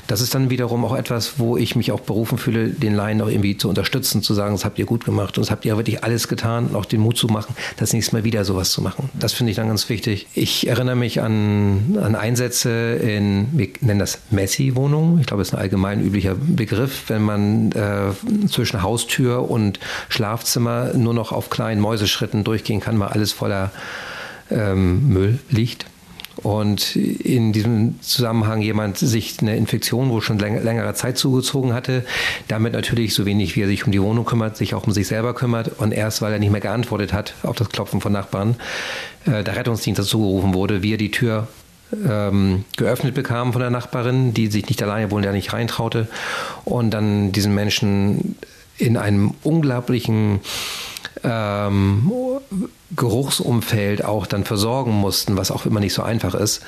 das 0.07 0.21
ist 0.21 0.35
dann 0.35 0.51
wiederum 0.51 0.85
auch 0.85 0.97
etwas, 0.97 1.39
wo 1.39 1.57
ich 1.57 1.77
mich 1.77 1.93
auch 1.93 2.01
berufen 2.01 2.39
fühle, 2.39 2.69
den 2.69 2.95
Laien 2.95 3.21
auch 3.23 3.29
irgendwie 3.29 3.57
zu 3.57 3.69
unterstützen, 3.69 4.23
zu 4.23 4.35
sagen, 4.35 4.55
das 4.55 4.65
habt 4.65 4.79
ihr 4.79 4.87
gut 4.87 5.05
gemacht 5.05 5.39
und 5.39 5.45
das 5.45 5.51
habt 5.51 5.65
ihr 5.65 5.77
wirklich 5.77 6.05
alles 6.05 6.29
getan 6.29 6.67
und 6.67 6.77
auch 6.77 6.85
den 6.85 7.01
Mut 7.01 7.17
zu 7.17 7.29
machen, 7.29 7.55
das 7.77 7.93
nächste 7.93 8.17
Mal 8.17 8.25
wieder 8.25 8.45
sowas 8.45 8.71
zu 8.71 8.83
machen. 8.83 9.11
Das 9.19 9.33
finde 9.33 9.51
ich 9.51 9.57
dann 9.57 9.69
ganz 9.69 9.89
wichtig. 9.89 10.27
Ich 10.35 10.69
erinnere 10.69 10.97
mich 10.97 11.21
an, 11.21 11.99
an 12.03 12.15
Einsätze 12.15 12.95
in, 12.97 13.49
wir 13.53 13.69
nennen 13.81 14.01
das 14.01 14.19
Messi-Wohnungen. 14.31 15.21
Ich 15.21 15.27
glaube, 15.27 15.41
das 15.41 15.49
ist 15.49 15.55
ein 15.55 15.61
allgemein 15.61 16.05
üblicher 16.05 16.35
Begriff, 16.35 17.05
wenn 17.09 17.23
man 17.23 17.73
äh, 17.73 18.49
zwischen 18.49 18.83
Haustür 18.83 19.51
und 19.51 19.79
Schlafzimmer 20.09 20.95
nur 20.95 21.15
noch 21.15 21.33
auf 21.33 21.51
kleinen 21.51 21.81
Mäuseschritten 21.81 22.45
durchgehen 22.45 22.81
kann, 22.81 22.99
weil 22.99 23.09
alles 23.09 23.33
voller 23.33 23.71
ähm, 24.51 25.09
Müll 25.09 25.39
liegt. 25.51 25.87
Und 26.43 26.95
in 26.95 27.53
diesem 27.53 28.01
Zusammenhang 28.01 28.63
jemand 28.63 28.97
sich 28.97 29.39
eine 29.41 29.57
Infektion, 29.57 30.11
wo 30.11 30.21
schon 30.21 30.39
läng 30.39 30.63
längere 30.63 30.95
Zeit 30.95 31.19
zugezogen 31.19 31.73
hatte, 31.73 32.05
damit 32.47 32.75
natürlich 32.75 33.13
so 33.13 33.27
wenig 33.27 33.57
wie 33.57 33.63
er 33.63 33.67
sich 33.67 33.85
um 33.85 33.91
die 33.91 34.01
Wohnung 34.01 34.25
kümmert, 34.25 34.57
sich 34.57 34.75
auch 34.75 34.87
um 34.87 34.93
sich 34.93 35.09
selber 35.09 35.35
kümmert 35.35 35.81
und 35.81 35.91
erst 35.91 36.23
weil 36.23 36.33
er 36.33 36.39
nicht 36.39 36.53
mehr 36.53 36.61
geantwortet 36.61 37.13
hat 37.13 37.35
auf 37.43 37.57
das 37.57 37.71
Klopfen 37.71 38.01
von 38.01 38.13
Nachbarn, 38.13 38.55
äh, 39.27 39.43
der 39.43 39.57
Rettungsdienst 39.57 39.99
dazu 39.99 40.19
gerufen 40.19 40.55
wurde, 40.55 40.83
wie 40.85 40.95
er 40.95 40.99
die 40.99 41.11
Tür 41.11 41.49
ähm, 42.09 42.65
geöffnet 42.77 43.15
bekam 43.15 43.53
von 43.53 43.61
der 43.61 43.71
Nachbarin, 43.71 44.33
die 44.33 44.47
sich 44.47 44.69
nicht 44.69 44.83
alleine 44.83 45.11
wohl 45.11 45.25
ja 45.25 45.33
nicht 45.33 45.53
reintraute 45.53 46.07
und 46.65 46.91
dann 46.91 47.33
diesen 47.33 47.55
Menschen 47.55 48.37
in 48.77 48.97
einem 48.97 49.35
unglaublichen 49.43 50.41
ähm, 51.25 52.11
Geruchsumfeld 52.97 54.05
auch 54.05 54.27
dann 54.27 54.45
versorgen 54.45 54.93
mussten, 54.93 55.37
was 55.37 55.51
auch 55.51 55.67
immer 55.67 55.81
nicht 55.81 55.95
so 55.95 56.03
einfach 56.03 56.35
ist. 56.35 56.63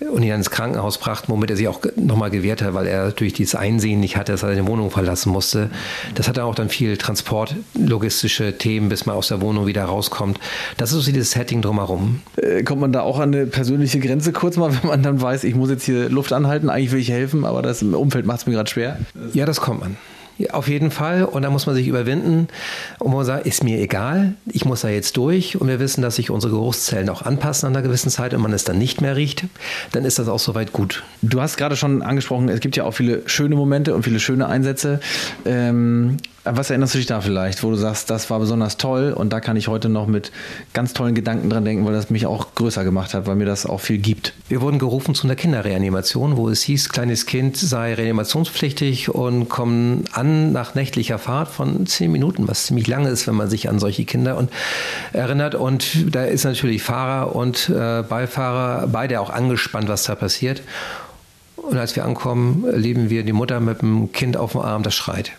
Und 0.00 0.24
ihn 0.24 0.30
dann 0.30 0.40
ins 0.40 0.50
Krankenhaus 0.50 0.98
brachten, 0.98 1.30
womit 1.30 1.50
er 1.50 1.56
sich 1.56 1.68
auch 1.68 1.80
nochmal 1.94 2.30
gewehrt 2.30 2.60
hat, 2.60 2.74
weil 2.74 2.88
er 2.88 3.12
durch 3.12 3.34
dieses 3.34 3.54
Einsehen 3.54 4.00
nicht 4.00 4.16
hatte, 4.16 4.32
dass 4.32 4.42
er 4.42 4.48
seine 4.48 4.66
Wohnung 4.66 4.90
verlassen 4.90 5.30
musste. 5.30 5.70
Das 6.16 6.26
hat 6.26 6.38
dann 6.38 6.44
auch 6.44 6.56
dann 6.56 6.68
viel 6.68 6.96
transportlogistische 6.96 8.58
Themen, 8.58 8.88
bis 8.88 9.06
man 9.06 9.14
aus 9.14 9.28
der 9.28 9.40
Wohnung 9.40 9.66
wieder 9.66 9.84
rauskommt. 9.84 10.40
Das 10.76 10.92
ist 10.92 11.04
so 11.04 11.12
dieses 11.12 11.30
Setting 11.30 11.62
drumherum. 11.62 12.20
Äh, 12.34 12.64
kommt 12.64 12.80
man 12.80 12.92
da 12.92 13.02
auch 13.02 13.20
an 13.20 13.32
eine 13.32 13.46
persönliche 13.46 14.00
Grenze 14.00 14.32
kurz 14.32 14.56
mal, 14.56 14.72
wenn 14.82 14.88
man 14.88 15.04
dann 15.04 15.20
weiß, 15.20 15.44
ich 15.44 15.54
muss 15.54 15.70
jetzt 15.70 15.84
hier 15.84 16.08
Luft 16.08 16.32
anhalten, 16.32 16.68
eigentlich 16.68 16.90
will 16.90 17.00
ich 17.00 17.10
helfen, 17.10 17.44
aber 17.44 17.62
das 17.62 17.84
Umfeld 17.84 18.26
macht 18.26 18.40
es 18.40 18.46
mir 18.46 18.54
gerade 18.54 18.70
schwer? 18.70 18.98
Ja, 19.34 19.46
das 19.46 19.60
kommt 19.60 19.80
man. 19.80 19.96
Auf 20.50 20.68
jeden 20.68 20.90
Fall. 20.90 21.24
Und 21.24 21.42
da 21.42 21.50
muss 21.50 21.66
man 21.66 21.74
sich 21.74 21.86
überwinden. 21.86 22.48
Und 22.98 23.12
man 23.12 23.24
sagt, 23.24 23.46
ist 23.46 23.64
mir 23.64 23.78
egal, 23.80 24.34
ich 24.46 24.64
muss 24.64 24.82
da 24.82 24.88
jetzt 24.88 25.16
durch. 25.16 25.60
Und 25.60 25.68
wir 25.68 25.80
wissen, 25.80 26.02
dass 26.02 26.16
sich 26.16 26.30
unsere 26.30 26.52
Geruchszellen 26.52 27.08
auch 27.08 27.22
anpassen 27.22 27.66
an 27.66 27.76
einer 27.76 27.82
gewissen 27.82 28.10
Zeit 28.10 28.34
und 28.34 28.42
man 28.42 28.52
es 28.52 28.64
dann 28.64 28.78
nicht 28.78 29.00
mehr 29.00 29.16
riecht. 29.16 29.44
Dann 29.92 30.04
ist 30.04 30.18
das 30.18 30.28
auch 30.28 30.38
soweit 30.38 30.72
gut. 30.72 31.02
Du 31.22 31.40
hast 31.40 31.56
gerade 31.56 31.76
schon 31.76 32.02
angesprochen, 32.02 32.48
es 32.48 32.60
gibt 32.60 32.76
ja 32.76 32.84
auch 32.84 32.92
viele 32.92 33.22
schöne 33.26 33.54
Momente 33.54 33.94
und 33.94 34.02
viele 34.02 34.20
schöne 34.20 34.46
Einsätze. 34.46 35.00
Ähm, 35.44 36.18
was 36.44 36.70
erinnerst 36.70 36.94
du 36.94 36.98
dich 36.98 37.06
da 37.06 37.20
vielleicht, 37.20 37.62
wo 37.62 37.70
du 37.70 37.76
sagst, 37.76 38.10
das 38.10 38.28
war 38.28 38.40
besonders 38.40 38.76
toll 38.76 39.12
und 39.12 39.32
da 39.32 39.40
kann 39.40 39.56
ich 39.56 39.68
heute 39.68 39.88
noch 39.88 40.08
mit 40.08 40.32
ganz 40.72 40.92
tollen 40.92 41.14
Gedanken 41.14 41.48
dran 41.50 41.64
denken, 41.64 41.86
weil 41.86 41.92
das 41.92 42.10
mich 42.10 42.26
auch 42.26 42.56
größer 42.56 42.82
gemacht 42.82 43.14
hat, 43.14 43.26
weil 43.26 43.36
mir 43.36 43.44
das 43.44 43.64
auch 43.64 43.80
viel 43.80 43.98
gibt. 43.98 44.34
Wir 44.48 44.60
wurden 44.60 44.80
gerufen 44.80 45.14
zu 45.14 45.26
einer 45.26 45.36
Kinderreanimation, 45.36 46.36
wo 46.36 46.48
es 46.48 46.62
hieß, 46.62 46.88
kleines 46.88 47.26
Kind 47.26 47.56
sei 47.56 47.94
reanimationspflichtig 47.94 49.10
und 49.10 49.48
kommen 49.48 50.04
an 50.12 50.50
nach 50.52 50.74
nächtlicher 50.74 51.18
Fahrt 51.18 51.48
von 51.48 51.86
zehn 51.86 52.10
Minuten, 52.10 52.48
was 52.48 52.66
ziemlich 52.66 52.88
lange 52.88 53.08
ist, 53.08 53.28
wenn 53.28 53.36
man 53.36 53.48
sich 53.48 53.68
an 53.68 53.78
solche 53.78 54.04
Kinder 54.04 54.36
und 54.36 54.50
erinnert. 55.12 55.54
Und 55.54 56.12
da 56.12 56.24
ist 56.24 56.44
natürlich 56.44 56.82
Fahrer 56.82 57.36
und 57.36 57.68
äh, 57.68 58.02
Beifahrer 58.02 58.88
beide 58.88 59.20
auch 59.20 59.30
angespannt, 59.30 59.88
was 59.88 60.02
da 60.04 60.16
passiert. 60.16 60.62
Und 61.56 61.78
als 61.78 61.94
wir 61.94 62.04
ankommen, 62.04 62.64
erleben 62.64 63.10
wir 63.10 63.22
die 63.22 63.32
Mutter 63.32 63.60
mit 63.60 63.82
dem 63.82 64.10
Kind 64.10 64.36
auf 64.36 64.52
dem 64.52 64.62
Arm, 64.62 64.82
das 64.82 64.96
schreit 64.96 65.32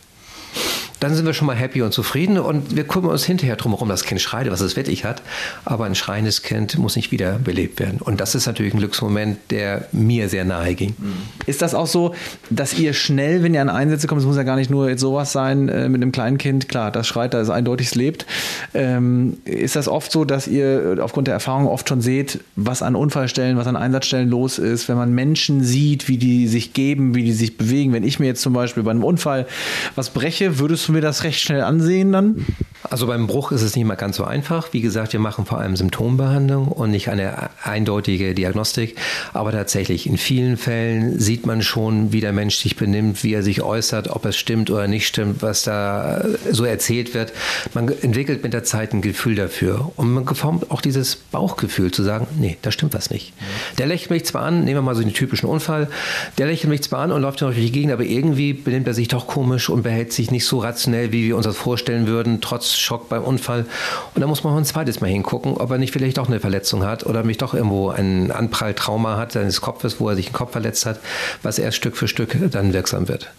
dann 1.03 1.15
sind 1.15 1.25
wir 1.25 1.33
schon 1.33 1.47
mal 1.47 1.55
happy 1.55 1.81
und 1.81 1.91
zufrieden 1.93 2.39
und 2.39 2.77
wir 2.77 2.85
kümmern 2.85 3.11
uns 3.11 3.25
hinterher 3.25 3.57
drum 3.57 3.73
herum, 3.73 3.89
das 3.89 4.05
Kind 4.05 4.21
schreit, 4.21 4.49
was 4.49 4.61
es 4.61 4.77
wirklich 4.77 5.03
hat. 5.03 5.21
Aber 5.65 5.83
ein 5.83 5.95
schreiendes 5.95 6.43
Kind 6.43 6.77
muss 6.77 6.95
nicht 6.95 7.11
wieder 7.11 7.39
belebt 7.39 7.81
werden. 7.81 7.99
Und 7.99 8.21
das 8.21 8.35
ist 8.35 8.45
natürlich 8.45 8.73
ein 8.73 8.79
Glücksmoment, 8.79 9.37
der 9.49 9.87
mir 9.91 10.29
sehr 10.29 10.45
nahe 10.45 10.75
ging. 10.75 10.95
Mhm. 10.97 11.13
Ist 11.45 11.61
das 11.61 11.75
auch 11.75 11.87
so, 11.87 12.15
dass 12.49 12.79
ihr 12.79 12.93
schnell, 12.93 13.43
wenn 13.43 13.53
ihr 13.53 13.61
an 13.61 13.67
Einsätze 13.67 14.07
kommt, 14.07 14.21
es 14.21 14.27
muss 14.27 14.37
ja 14.37 14.43
gar 14.43 14.55
nicht 14.55 14.69
nur 14.69 14.87
jetzt 14.87 15.01
sowas 15.01 15.33
sein 15.33 15.67
äh, 15.67 15.89
mit 15.89 16.01
einem 16.01 16.13
kleinen 16.13 16.37
Kind, 16.37 16.69
klar, 16.69 16.89
das 16.89 17.05
schreit, 17.05 17.33
da 17.33 17.41
ist 17.41 17.49
eindeutig 17.49 17.87
es 17.87 17.95
lebt. 17.95 18.25
Ähm, 18.73 19.39
ist 19.43 19.75
das 19.75 19.89
oft 19.89 20.09
so, 20.09 20.23
dass 20.23 20.47
ihr 20.47 20.99
aufgrund 21.01 21.27
der 21.27 21.33
Erfahrung 21.33 21.67
oft 21.67 21.89
schon 21.89 21.99
seht, 21.99 22.39
was 22.55 22.81
an 22.81 22.95
Unfallstellen, 22.95 23.57
was 23.57 23.67
an 23.67 23.75
Einsatzstellen 23.75 24.29
los 24.29 24.57
ist, 24.57 24.87
wenn 24.87 24.95
man 24.95 25.13
Menschen 25.13 25.65
sieht, 25.65 26.07
wie 26.07 26.17
die 26.17 26.47
sich 26.47 26.71
geben, 26.71 27.13
wie 27.13 27.23
die 27.23 27.33
sich 27.33 27.57
bewegen? 27.57 27.91
Wenn 27.91 28.05
ich 28.05 28.21
mir 28.21 28.27
jetzt 28.27 28.41
zum 28.41 28.53
Beispiel 28.53 28.83
bei 28.83 28.91
einem 28.91 29.03
Unfall 29.03 29.47
was 29.95 30.11
breche, 30.11 30.59
würdest 30.59 30.87
du 30.87 30.92
mir 30.93 31.01
das 31.01 31.23
recht 31.23 31.41
schnell 31.41 31.61
ansehen 31.61 32.11
dann? 32.11 32.45
Also 32.89 33.07
beim 33.07 33.27
Bruch 33.27 33.51
ist 33.51 33.61
es 33.61 33.75
nicht 33.75 33.85
mal 33.85 33.95
ganz 33.95 34.17
so 34.17 34.23
einfach. 34.23 34.73
Wie 34.73 34.81
gesagt, 34.81 35.13
wir 35.13 35.19
machen 35.19 35.45
vor 35.45 35.59
allem 35.59 35.75
Symptombehandlung 35.75 36.67
und 36.67 36.91
nicht 36.91 37.09
eine 37.09 37.49
eindeutige 37.63 38.33
Diagnostik. 38.33 38.97
Aber 39.33 39.51
tatsächlich, 39.51 40.07
in 40.07 40.17
vielen 40.17 40.57
Fällen 40.57 41.19
sieht 41.19 41.45
man 41.45 41.61
schon, 41.61 42.11
wie 42.11 42.21
der 42.21 42.33
Mensch 42.33 42.57
sich 42.57 42.75
benimmt, 42.75 43.23
wie 43.23 43.33
er 43.33 43.43
sich 43.43 43.61
äußert, 43.61 44.09
ob 44.09 44.25
es 44.25 44.37
stimmt 44.37 44.69
oder 44.69 44.87
nicht 44.87 45.07
stimmt, 45.07 45.41
was 45.41 45.63
da 45.63 46.25
so 46.51 46.65
erzählt 46.65 47.13
wird. 47.13 47.33
Man 47.73 47.87
entwickelt 47.87 48.43
mit 48.43 48.53
der 48.53 48.63
Zeit 48.63 48.93
ein 48.93 49.01
Gefühl 49.01 49.35
dafür. 49.35 49.91
Und 49.95 50.11
man 50.11 50.25
formt 50.35 50.71
auch 50.71 50.81
dieses 50.81 51.15
Bauchgefühl 51.15 51.91
zu 51.91 52.03
sagen, 52.03 52.27
nee, 52.39 52.57
da 52.61 52.71
stimmt 52.71 52.93
was 52.93 53.09
nicht. 53.09 53.33
Der 53.77 53.87
lächelt 53.87 54.11
mich 54.11 54.25
zwar 54.25 54.43
an, 54.43 54.63
nehmen 54.65 54.77
wir 54.77 54.81
mal 54.81 54.95
so 54.95 55.01
den 55.01 55.13
typischen 55.13 55.47
Unfall, 55.47 55.89
der 56.37 56.47
lächelt 56.47 56.69
mich 56.69 56.83
zwar 56.83 56.99
an 56.99 57.11
und 57.11 57.21
läuft 57.21 57.41
durch 57.41 57.55
die 57.55 57.71
Gegend, 57.71 57.93
aber 57.93 58.03
irgendwie 58.03 58.53
benimmt 58.53 58.87
er 58.87 58.93
sich 58.93 59.07
doch 59.07 59.27
komisch 59.27 59.69
und 59.69 59.83
behält 59.83 60.13
sich 60.13 60.31
nicht 60.31 60.45
so 60.45 60.59
rationell, 60.59 61.11
wie 61.11 61.25
wir 61.25 61.37
uns 61.37 61.45
das 61.45 61.57
vorstellen 61.57 62.07
würden, 62.07 62.41
trotz 62.41 62.72
Schock 62.77 63.09
beim 63.09 63.23
Unfall. 63.23 63.65
Und 64.13 64.21
da 64.21 64.27
muss 64.27 64.43
man 64.43 64.53
auch 64.53 64.57
ein 64.57 64.65
zweites 64.65 65.01
Mal 65.01 65.07
hingucken, 65.07 65.57
ob 65.57 65.71
er 65.71 65.77
nicht 65.77 65.93
vielleicht 65.93 66.19
auch 66.19 66.27
eine 66.27 66.39
Verletzung 66.39 66.83
hat 66.83 67.05
oder 67.05 67.23
mich 67.23 67.37
doch 67.37 67.53
irgendwo 67.53 67.89
ein 67.89 68.31
Anpralltrauma 68.31 69.17
hat 69.17 69.31
seines 69.33 69.61
Kopfes, 69.61 69.99
wo 69.99 70.09
er 70.09 70.15
sich 70.15 70.27
den 70.27 70.33
Kopf 70.33 70.51
verletzt 70.51 70.85
hat, 70.85 70.99
was 71.41 71.59
erst 71.59 71.77
Stück 71.77 71.97
für 71.97 72.07
Stück 72.07 72.37
dann 72.51 72.73
wirksam 72.73 73.07
wird. 73.07 73.31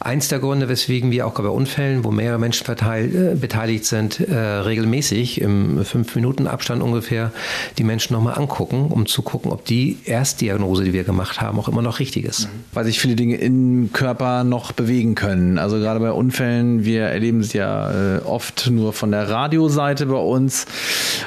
Eins 0.00 0.28
der 0.28 0.40
Gründe, 0.40 0.68
weswegen 0.68 1.12
wir 1.12 1.26
auch 1.26 1.34
bei 1.34 1.48
Unfällen, 1.48 2.02
wo 2.02 2.10
mehrere 2.10 2.38
Menschen 2.38 2.64
verteilt, 2.64 3.14
äh, 3.14 3.34
beteiligt 3.36 3.84
sind, 3.84 4.18
äh, 4.18 4.34
regelmäßig 4.34 5.40
im 5.40 5.84
fünf 5.84 6.14
Minuten 6.16 6.48
Abstand 6.48 6.82
ungefähr 6.82 7.30
die 7.78 7.84
Menschen 7.84 8.14
nochmal 8.14 8.36
angucken, 8.36 8.86
um 8.90 9.06
zu 9.06 9.22
gucken, 9.22 9.52
ob 9.52 9.64
die 9.64 9.98
Erstdiagnose, 10.04 10.84
die 10.84 10.92
wir 10.92 11.04
gemacht 11.04 11.40
haben, 11.40 11.58
auch 11.58 11.68
immer 11.68 11.82
noch 11.82 12.00
richtig 12.00 12.24
ist. 12.24 12.48
Weil 12.72 12.84
sich 12.84 12.98
viele 12.98 13.14
Dinge 13.14 13.36
im 13.36 13.90
Körper 13.92 14.42
noch 14.42 14.72
bewegen 14.72 15.14
können. 15.14 15.58
Also 15.58 15.78
gerade 15.78 16.00
bei 16.00 16.10
Unfällen, 16.10 16.84
wir 16.84 17.02
erleben 17.02 17.40
es 17.40 17.52
ja 17.52 18.16
äh, 18.16 18.18
oft 18.24 18.70
nur 18.76 18.92
von 18.92 19.10
der 19.10 19.28
Radioseite 19.28 20.06
bei 20.06 20.16
uns, 20.16 20.66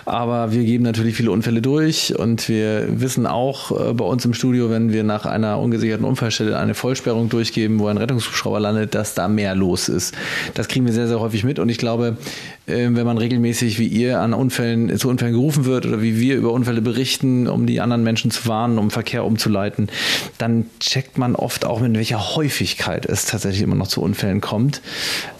aber 0.05 0.51
wir 0.51 0.63
geben 0.63 0.83
natürlich 0.83 1.15
viele 1.15 1.31
Unfälle 1.31 1.61
durch. 1.61 2.17
Und 2.17 2.47
wir 2.49 2.87
wissen 3.01 3.27
auch 3.27 3.71
äh, 3.71 3.93
bei 3.93 4.05
uns 4.05 4.25
im 4.25 4.33
Studio, 4.33 4.69
wenn 4.69 4.91
wir 4.91 5.03
nach 5.03 5.25
einer 5.25 5.59
ungesicherten 5.59 6.05
Unfallstelle 6.05 6.57
eine 6.57 6.73
Vollsperrung 6.73 7.29
durchgeben, 7.29 7.79
wo 7.79 7.87
ein 7.87 7.97
Rettungshubschrauber 7.97 8.59
landet, 8.59 8.95
dass 8.95 9.13
da 9.13 9.27
mehr 9.27 9.55
los 9.55 9.89
ist. 9.89 10.15
Das 10.53 10.67
kriegen 10.67 10.85
wir 10.85 10.93
sehr, 10.93 11.07
sehr 11.07 11.19
häufig 11.19 11.43
mit. 11.43 11.59
Und 11.59 11.69
ich 11.69 11.77
glaube, 11.77 12.17
wenn 12.67 13.05
man 13.05 13.17
regelmäßig 13.17 13.77
wie 13.77 13.87
ihr 13.87 14.19
an 14.19 14.33
Unfällen 14.33 14.97
zu 14.97 15.09
Unfällen 15.09 15.33
gerufen 15.33 15.65
wird 15.65 15.85
oder 15.85 16.01
wie 16.01 16.19
wir 16.19 16.35
über 16.35 16.51
Unfälle 16.51 16.81
berichten, 16.81 17.47
um 17.47 17.67
die 17.67 17.79
anderen 17.79 18.03
Menschen 18.03 18.31
zu 18.31 18.47
warnen, 18.47 18.79
um 18.79 18.89
Verkehr 18.89 19.23
umzuleiten, 19.23 19.89
dann 20.37 20.65
checkt 20.79 21.17
man 21.17 21.35
oft 21.35 21.65
auch, 21.65 21.79
mit 21.79 21.93
welcher 21.93 22.35
Häufigkeit 22.35 23.05
es 23.05 23.25
tatsächlich 23.25 23.61
immer 23.61 23.75
noch 23.75 23.87
zu 23.87 24.01
Unfällen 24.01 24.41
kommt. 24.41 24.81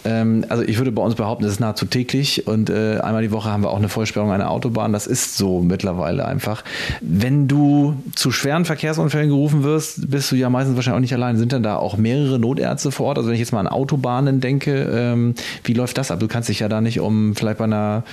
Ähm, 0.04 0.44
also 0.48 0.62
ich 0.62 0.78
würde 0.78 0.92
bei 0.92 1.02
uns 1.02 1.16
behaupten, 1.16 1.44
es 1.44 1.52
ist 1.52 1.60
nahezu 1.60 1.86
täglich 1.86 2.46
und 2.46 2.70
äh, 2.70 2.98
einmal 2.98 3.22
die 3.22 3.32
Woche 3.32 3.50
haben 3.50 3.62
wir 3.62 3.70
auch 3.70 3.78
eine 3.78 3.88
Vollsperrung 3.88 4.30
einer 4.30 4.50
Autobahn. 4.50 4.92
Das 4.92 5.06
ist 5.06 5.36
so 5.36 5.62
mittlerweile 5.62 6.24
einfach. 6.26 6.62
Wenn 7.00 7.48
du 7.48 7.96
zu 8.14 8.30
schweren 8.30 8.64
Verkehrsunfällen 8.64 9.28
gerufen 9.28 9.64
wirst, 9.64 10.10
bist 10.10 10.30
du 10.30 10.36
ja 10.36 10.48
meistens 10.48 10.76
wahrscheinlich 10.76 10.96
auch 10.96 11.00
nicht 11.00 11.14
allein. 11.14 11.36
Sind 11.36 11.52
dann 11.52 11.62
da 11.62 11.76
auch 11.76 11.96
mehrere 11.96 12.38
Notärzte 12.38 12.92
vor 12.92 13.06
Ort? 13.06 13.18
Also 13.18 13.28
wenn 13.28 13.34
ich 13.34 13.40
jetzt 13.40 13.52
mal 13.52 13.60
an 13.60 13.68
Autobahnen 13.68 14.40
denke, 14.40 14.90
ähm, 14.92 15.34
wie 15.64 15.72
läuft 15.72 15.98
das 15.98 16.10
ab? 16.10 16.20
Du 16.20 16.28
kannst 16.28 16.48
dich 16.48 16.60
ja 16.60 16.68
da 16.68 16.80
nicht 16.80 17.00
um 17.00 17.15
vielleicht 17.34 17.58
bei 17.58 17.64
einer 17.64 18.04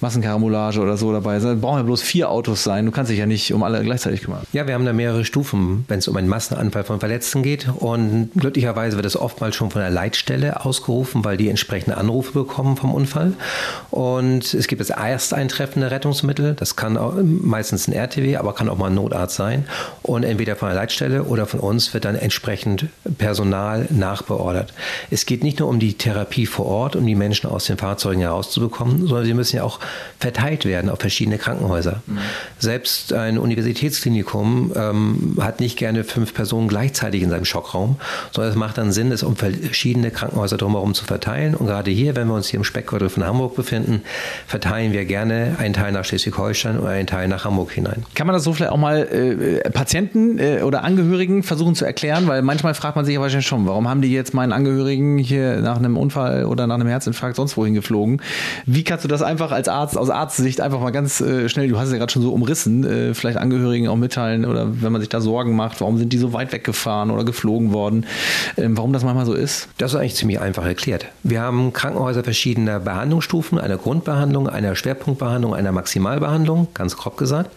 Massenkarambolage 0.00 0.80
oder 0.80 0.96
so 0.96 1.12
dabei 1.12 1.40
sein. 1.40 1.60
Brauchen 1.60 1.78
ja 1.78 1.82
bloß 1.82 2.02
vier 2.02 2.30
Autos 2.30 2.64
sein. 2.64 2.86
Du 2.86 2.92
kannst 2.92 3.10
dich 3.10 3.18
ja 3.18 3.26
nicht 3.26 3.52
um 3.52 3.62
alle 3.62 3.82
gleichzeitig 3.82 4.22
kümmern. 4.22 4.42
Ja, 4.52 4.66
wir 4.66 4.74
haben 4.74 4.84
da 4.84 4.92
mehrere 4.92 5.24
Stufen, 5.24 5.84
wenn 5.88 5.98
es 5.98 6.08
um 6.08 6.16
einen 6.16 6.28
Massenanfall 6.28 6.84
von 6.84 7.00
Verletzten 7.00 7.42
geht. 7.42 7.68
Und 7.68 8.30
glücklicherweise 8.36 8.96
wird 8.96 9.06
es 9.06 9.16
oftmals 9.16 9.56
schon 9.56 9.70
von 9.70 9.82
der 9.82 9.90
Leitstelle 9.90 10.64
ausgerufen, 10.64 11.24
weil 11.24 11.36
die 11.36 11.48
entsprechende 11.48 11.96
Anrufe 11.96 12.32
bekommen 12.32 12.76
vom 12.76 12.94
Unfall. 12.94 13.34
Und 13.90 14.54
es 14.54 14.66
gibt 14.68 14.80
das 14.80 14.90
erst 14.90 15.34
eintreffende 15.34 15.90
Rettungsmittel. 15.90 16.54
Das 16.54 16.76
kann 16.76 16.96
auch 16.96 17.14
meistens 17.22 17.88
ein 17.88 17.92
RTW, 17.92 18.36
aber 18.36 18.54
kann 18.54 18.68
auch 18.68 18.78
mal 18.78 18.86
ein 18.86 18.94
Notarzt 18.94 19.36
sein. 19.36 19.64
Und 20.02 20.24
entweder 20.24 20.56
von 20.56 20.68
der 20.68 20.76
Leitstelle 20.76 21.24
oder 21.24 21.46
von 21.46 21.60
uns 21.60 21.92
wird 21.92 22.04
dann 22.04 22.16
entsprechend 22.16 22.86
Personal 23.18 23.86
nachbeordert. 23.90 24.72
Es 25.10 25.26
geht 25.26 25.42
nicht 25.42 25.60
nur 25.60 25.68
um 25.68 25.78
die 25.78 25.94
Therapie 25.94 26.46
vor 26.46 26.66
Ort, 26.66 26.96
um 26.96 27.06
die 27.06 27.14
Menschen 27.14 27.48
aus 27.50 27.66
den 27.66 27.76
Fahrzeugen 27.76 28.22
herauszubekommen, 28.40 29.06
sondern 29.06 29.24
sie 29.24 29.34
müssen 29.34 29.56
ja 29.56 29.62
auch 29.64 29.78
verteilt 30.18 30.64
werden 30.64 30.90
auf 30.90 31.00
verschiedene 31.00 31.38
Krankenhäuser. 31.38 32.02
Mhm. 32.06 32.18
Selbst 32.58 33.12
ein 33.12 33.38
Universitätsklinikum 33.38 34.72
ähm, 34.74 35.38
hat 35.40 35.60
nicht 35.60 35.78
gerne 35.78 36.04
fünf 36.04 36.34
Personen 36.34 36.68
gleichzeitig 36.68 37.22
in 37.22 37.30
seinem 37.30 37.44
Schockraum, 37.44 37.96
sondern 38.32 38.50
es 38.52 38.56
macht 38.56 38.78
dann 38.78 38.92
Sinn, 38.92 39.12
es 39.12 39.22
um 39.22 39.36
verschiedene 39.36 40.10
Krankenhäuser 40.10 40.56
drumherum 40.56 40.94
zu 40.94 41.04
verteilen. 41.04 41.54
Und 41.54 41.66
gerade 41.66 41.90
hier, 41.90 42.16
wenn 42.16 42.28
wir 42.28 42.34
uns 42.34 42.48
hier 42.48 42.58
im 42.58 42.64
Speckgürtel 42.64 43.08
von 43.08 43.24
Hamburg 43.24 43.56
befinden, 43.56 44.02
verteilen 44.46 44.92
wir 44.92 45.04
gerne 45.04 45.56
einen 45.58 45.74
Teil 45.74 45.92
nach 45.92 46.04
Schleswig-Holstein 46.04 46.78
oder 46.78 46.90
einen 46.90 47.06
Teil 47.06 47.28
nach 47.28 47.44
Hamburg 47.44 47.72
hinein. 47.72 48.04
Kann 48.14 48.26
man 48.26 48.34
das 48.34 48.44
so 48.44 48.52
vielleicht 48.52 48.72
auch 48.72 48.78
mal 48.78 49.02
äh, 49.02 49.70
Patienten 49.70 50.38
äh, 50.38 50.62
oder 50.62 50.84
Angehörigen 50.84 51.42
versuchen 51.42 51.74
zu 51.74 51.84
erklären? 51.84 52.26
Weil 52.26 52.42
manchmal 52.42 52.74
fragt 52.74 52.96
man 52.96 53.04
sich 53.04 53.14
ja 53.14 53.20
wahrscheinlich 53.20 53.46
schon, 53.46 53.66
warum 53.66 53.88
haben 53.88 54.02
die 54.02 54.12
jetzt 54.12 54.34
meinen 54.34 54.52
Angehörigen 54.52 55.18
hier 55.18 55.60
nach 55.60 55.76
einem 55.76 55.96
Unfall 55.96 56.44
oder 56.44 56.66
nach 56.66 56.76
einem 56.76 56.88
Herzinfarkt 56.88 57.36
sonst 57.36 57.56
wohin 57.56 57.74
geflogen? 57.74 58.20
Wie 58.66 58.84
kannst 58.84 59.04
du 59.04 59.08
das 59.08 59.22
einfach 59.22 59.52
als 59.52 59.68
Arzt, 59.68 59.96
aus 59.96 60.10
Arztsicht 60.10 60.60
einfach 60.60 60.80
mal 60.80 60.90
ganz 60.90 61.20
äh, 61.20 61.48
schnell, 61.48 61.68
du 61.68 61.78
hast 61.78 61.86
es 61.86 61.92
ja 61.92 61.98
gerade 61.98 62.12
schon 62.12 62.22
so 62.22 62.32
umrissen, 62.32 62.84
äh, 62.84 63.14
vielleicht 63.14 63.38
Angehörigen 63.38 63.88
auch 63.88 63.96
mitteilen 63.96 64.44
oder 64.44 64.82
wenn 64.82 64.92
man 64.92 65.00
sich 65.00 65.08
da 65.08 65.20
Sorgen 65.20 65.56
macht, 65.56 65.80
warum 65.80 65.98
sind 65.98 66.12
die 66.12 66.18
so 66.18 66.32
weit 66.32 66.52
weggefahren 66.52 67.10
oder 67.10 67.24
geflogen 67.24 67.72
worden, 67.72 68.06
ähm, 68.56 68.76
warum 68.76 68.92
das 68.92 69.04
manchmal 69.04 69.26
so 69.26 69.34
ist? 69.34 69.68
Das 69.78 69.92
ist 69.92 69.98
eigentlich 69.98 70.14
ziemlich 70.14 70.40
einfach 70.40 70.64
erklärt. 70.64 71.06
Wir 71.22 71.40
haben 71.40 71.72
Krankenhäuser 71.72 72.24
verschiedener 72.24 72.80
Behandlungsstufen, 72.80 73.58
einer 73.58 73.76
Grundbehandlung, 73.76 74.48
einer 74.48 74.74
Schwerpunktbehandlung, 74.74 75.54
einer 75.54 75.72
Maximalbehandlung, 75.72 76.68
ganz 76.74 76.96
grob 76.96 77.16
gesagt. 77.16 77.50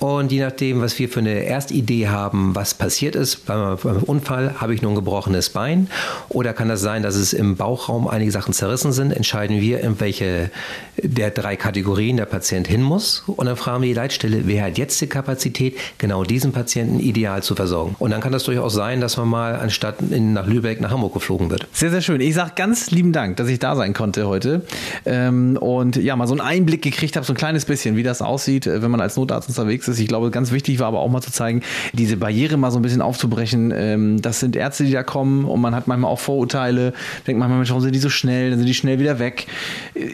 Und 0.00 0.32
je 0.32 0.40
nachdem, 0.40 0.80
was 0.80 0.98
wir 0.98 1.10
für 1.10 1.20
eine 1.20 1.44
Erstidee 1.44 2.08
haben, 2.08 2.54
was 2.54 2.72
passiert 2.72 3.14
ist 3.14 3.44
beim, 3.44 3.76
Unfall, 4.06 4.54
habe 4.58 4.74
ich 4.74 4.80
nur 4.80 4.92
ein 4.92 4.94
gebrochenes 4.94 5.50
Bein 5.50 5.88
oder 6.30 6.54
kann 6.54 6.70
das 6.70 6.80
sein, 6.80 7.02
dass 7.02 7.16
es 7.16 7.34
im 7.34 7.56
Bauchraum 7.56 8.08
einige 8.08 8.30
Sachen 8.30 8.54
zerrissen 8.54 8.92
sind, 8.92 9.12
entscheiden 9.12 9.60
wir, 9.60 9.80
in 9.80 10.00
welche 10.00 10.50
der 10.96 11.30
drei 11.30 11.56
Kategorien 11.56 12.16
der 12.16 12.24
Patient 12.24 12.66
hin 12.66 12.82
muss. 12.82 13.24
Und 13.26 13.44
dann 13.44 13.56
fragen 13.56 13.82
wir 13.82 13.88
die 13.88 13.94
Leitstelle, 13.94 14.46
wer 14.46 14.64
hat 14.64 14.78
jetzt 14.78 14.98
die 15.02 15.06
Kapazität, 15.06 15.76
genau 15.98 16.24
diesen 16.24 16.52
Patienten 16.52 16.98
ideal 16.98 17.42
zu 17.42 17.54
versorgen. 17.54 17.94
Und 17.98 18.10
dann 18.10 18.22
kann 18.22 18.32
das 18.32 18.44
durchaus 18.44 18.72
sein, 18.72 19.02
dass 19.02 19.18
man 19.18 19.28
mal 19.28 19.56
anstatt 19.56 19.96
in, 20.10 20.32
nach 20.32 20.46
Lübeck 20.46 20.80
nach 20.80 20.90
Hamburg 20.90 21.12
geflogen 21.12 21.50
wird. 21.50 21.66
Sehr, 21.72 21.90
sehr 21.90 22.00
schön. 22.00 22.22
Ich 22.22 22.34
sage 22.34 22.52
ganz 22.56 22.90
lieben 22.90 23.12
Dank, 23.12 23.36
dass 23.36 23.48
ich 23.48 23.58
da 23.58 23.76
sein 23.76 23.92
konnte 23.92 24.26
heute 24.26 24.64
ähm, 25.04 25.58
und 25.58 25.96
ja, 25.96 26.16
mal 26.16 26.26
so 26.26 26.32
einen 26.32 26.40
Einblick 26.40 26.80
gekriegt 26.80 27.16
habe, 27.16 27.26
so 27.26 27.34
ein 27.34 27.36
kleines 27.36 27.66
bisschen, 27.66 27.96
wie 27.96 28.02
das 28.02 28.22
aussieht, 28.22 28.64
wenn 28.64 28.90
man 28.90 29.02
als 29.02 29.16
Notarzt 29.16 29.50
unterwegs 29.50 29.88
ist 29.88 29.89
ist. 29.90 30.00
Ich 30.00 30.08
glaube, 30.08 30.30
ganz 30.30 30.52
wichtig 30.52 30.78
war 30.78 30.88
aber 30.88 31.00
auch 31.00 31.10
mal 31.10 31.20
zu 31.20 31.32
zeigen, 31.32 31.62
diese 31.92 32.16
Barriere 32.16 32.56
mal 32.56 32.70
so 32.70 32.78
ein 32.78 32.82
bisschen 32.82 33.02
aufzubrechen. 33.02 33.72
Ähm, 33.76 34.22
das 34.22 34.40
sind 34.40 34.56
Ärzte, 34.56 34.84
die 34.84 34.92
da 34.92 35.02
kommen 35.02 35.44
und 35.44 35.60
man 35.60 35.74
hat 35.74 35.86
manchmal 35.86 36.10
auch 36.10 36.18
Vorurteile. 36.18 36.92
Denkt 37.26 37.38
manchmal, 37.38 37.68
warum 37.68 37.82
sind 37.82 37.94
die 37.94 37.98
so 37.98 38.10
schnell? 38.10 38.50
Dann 38.50 38.58
sind 38.58 38.66
die 38.66 38.74
schnell 38.74 38.98
wieder 38.98 39.18
weg. 39.18 39.46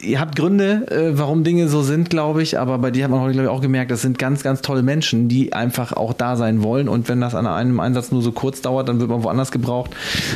Ihr 0.03 0.21
habt 0.21 0.37
Gründe, 0.37 0.87
äh, 0.91 1.19
warum 1.19 1.45
Dinge 1.45 1.69
so 1.69 1.83
sind, 1.83 2.11
glaube 2.11 2.43
ich, 2.43 2.59
aber 2.59 2.79
bei 2.79 2.91
dir 2.91 3.05
hat 3.05 3.11
man 3.11 3.21
heute, 3.21 3.33
glaube 3.33 3.47
ich, 3.47 3.51
auch 3.51 3.61
gemerkt, 3.61 3.91
das 3.91 4.03
sind 4.03 4.19
ganz, 4.19 4.43
ganz 4.43 4.63
tolle 4.63 4.83
Menschen, 4.83 5.29
die 5.29 5.53
einfach 5.53 5.93
auch 5.93 6.13
da 6.13 6.37
sein 6.37 6.63
wollen 6.63 6.89
und 6.89 7.09
wenn 7.09 7.21
das 7.21 7.35
an 7.35 7.47
einem 7.47 7.81
Einsatz 7.81 8.11
nur 8.11 8.23
so 8.23 8.33
kurz 8.33 8.63
dauert, 8.63 8.89
dann 8.89 9.01
wird 9.01 9.11
man 9.11 9.23
woanders 9.23 9.51
gebraucht. 9.51 9.91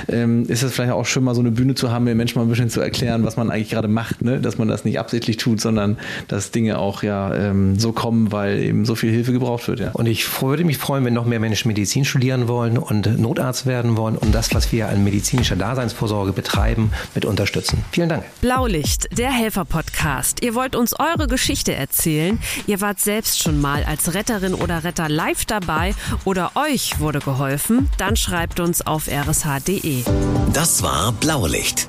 Ähm, 0.08 0.44
ist 0.48 0.62
es 0.62 0.72
vielleicht 0.72 0.92
auch 0.92 1.06
schön, 1.06 1.24
mal 1.24 1.34
so 1.34 1.40
eine 1.40 1.50
Bühne 1.50 1.74
zu 1.74 1.90
haben, 1.90 2.06
den 2.06 2.16
Menschen 2.16 2.38
mal 2.38 2.44
ein 2.44 2.48
bisschen 2.48 2.70
zu 2.70 2.80
erklären, 2.80 3.24
was 3.24 3.36
man 3.36 3.50
eigentlich 3.50 3.70
gerade 3.70 3.88
macht, 3.88 4.22
ne? 4.22 4.40
dass 4.40 4.58
man 4.58 4.68
das 4.68 4.84
nicht 4.84 4.98
absichtlich 4.98 5.36
tut, 5.36 5.60
sondern 5.60 5.96
dass 6.28 6.50
Dinge 6.50 6.78
auch 6.78 7.02
ja 7.02 7.34
ähm, 7.34 7.78
so 7.78 7.92
kommen, 7.92 8.32
weil 8.32 8.58
eben 8.60 8.84
so 8.84 8.94
viel 8.94 9.10
Hilfe 9.10 9.29
Hilfe 9.30 9.32
gebraucht 9.32 9.68
wird. 9.68 9.80
Ja. 9.80 9.90
Und 9.92 10.06
ich 10.06 10.42
würde 10.42 10.64
mich 10.64 10.78
freuen, 10.78 11.04
wenn 11.04 11.14
noch 11.14 11.24
mehr 11.24 11.40
Menschen 11.40 11.68
Medizin 11.68 12.04
studieren 12.04 12.48
wollen 12.48 12.78
und 12.78 13.18
Notarzt 13.18 13.66
werden 13.66 13.96
wollen 13.96 14.16
und 14.16 14.34
das, 14.34 14.54
was 14.54 14.72
wir 14.72 14.88
an 14.88 15.04
medizinischer 15.04 15.56
Daseinsvorsorge 15.56 16.32
betreiben, 16.32 16.92
mit 17.14 17.24
unterstützen. 17.24 17.84
Vielen 17.90 18.08
Dank. 18.08 18.24
Blaulicht, 18.40 19.08
der 19.16 19.30
Helfer-Podcast. 19.30 20.42
Ihr 20.42 20.54
wollt 20.54 20.76
uns 20.76 20.94
eure 20.98 21.26
Geschichte 21.26 21.74
erzählen. 21.74 22.38
Ihr 22.66 22.80
wart 22.80 23.00
selbst 23.00 23.42
schon 23.42 23.60
mal 23.60 23.84
als 23.84 24.14
Retterin 24.14 24.54
oder 24.54 24.84
Retter 24.84 25.08
live 25.08 25.44
dabei 25.44 25.94
oder 26.24 26.52
euch 26.54 27.00
wurde 27.00 27.20
geholfen. 27.20 27.88
Dann 27.98 28.16
schreibt 28.16 28.60
uns 28.60 28.86
auf 28.86 29.08
rsh.de. 29.08 30.04
Das 30.52 30.82
war 30.82 31.12
Blaulicht 31.12 31.88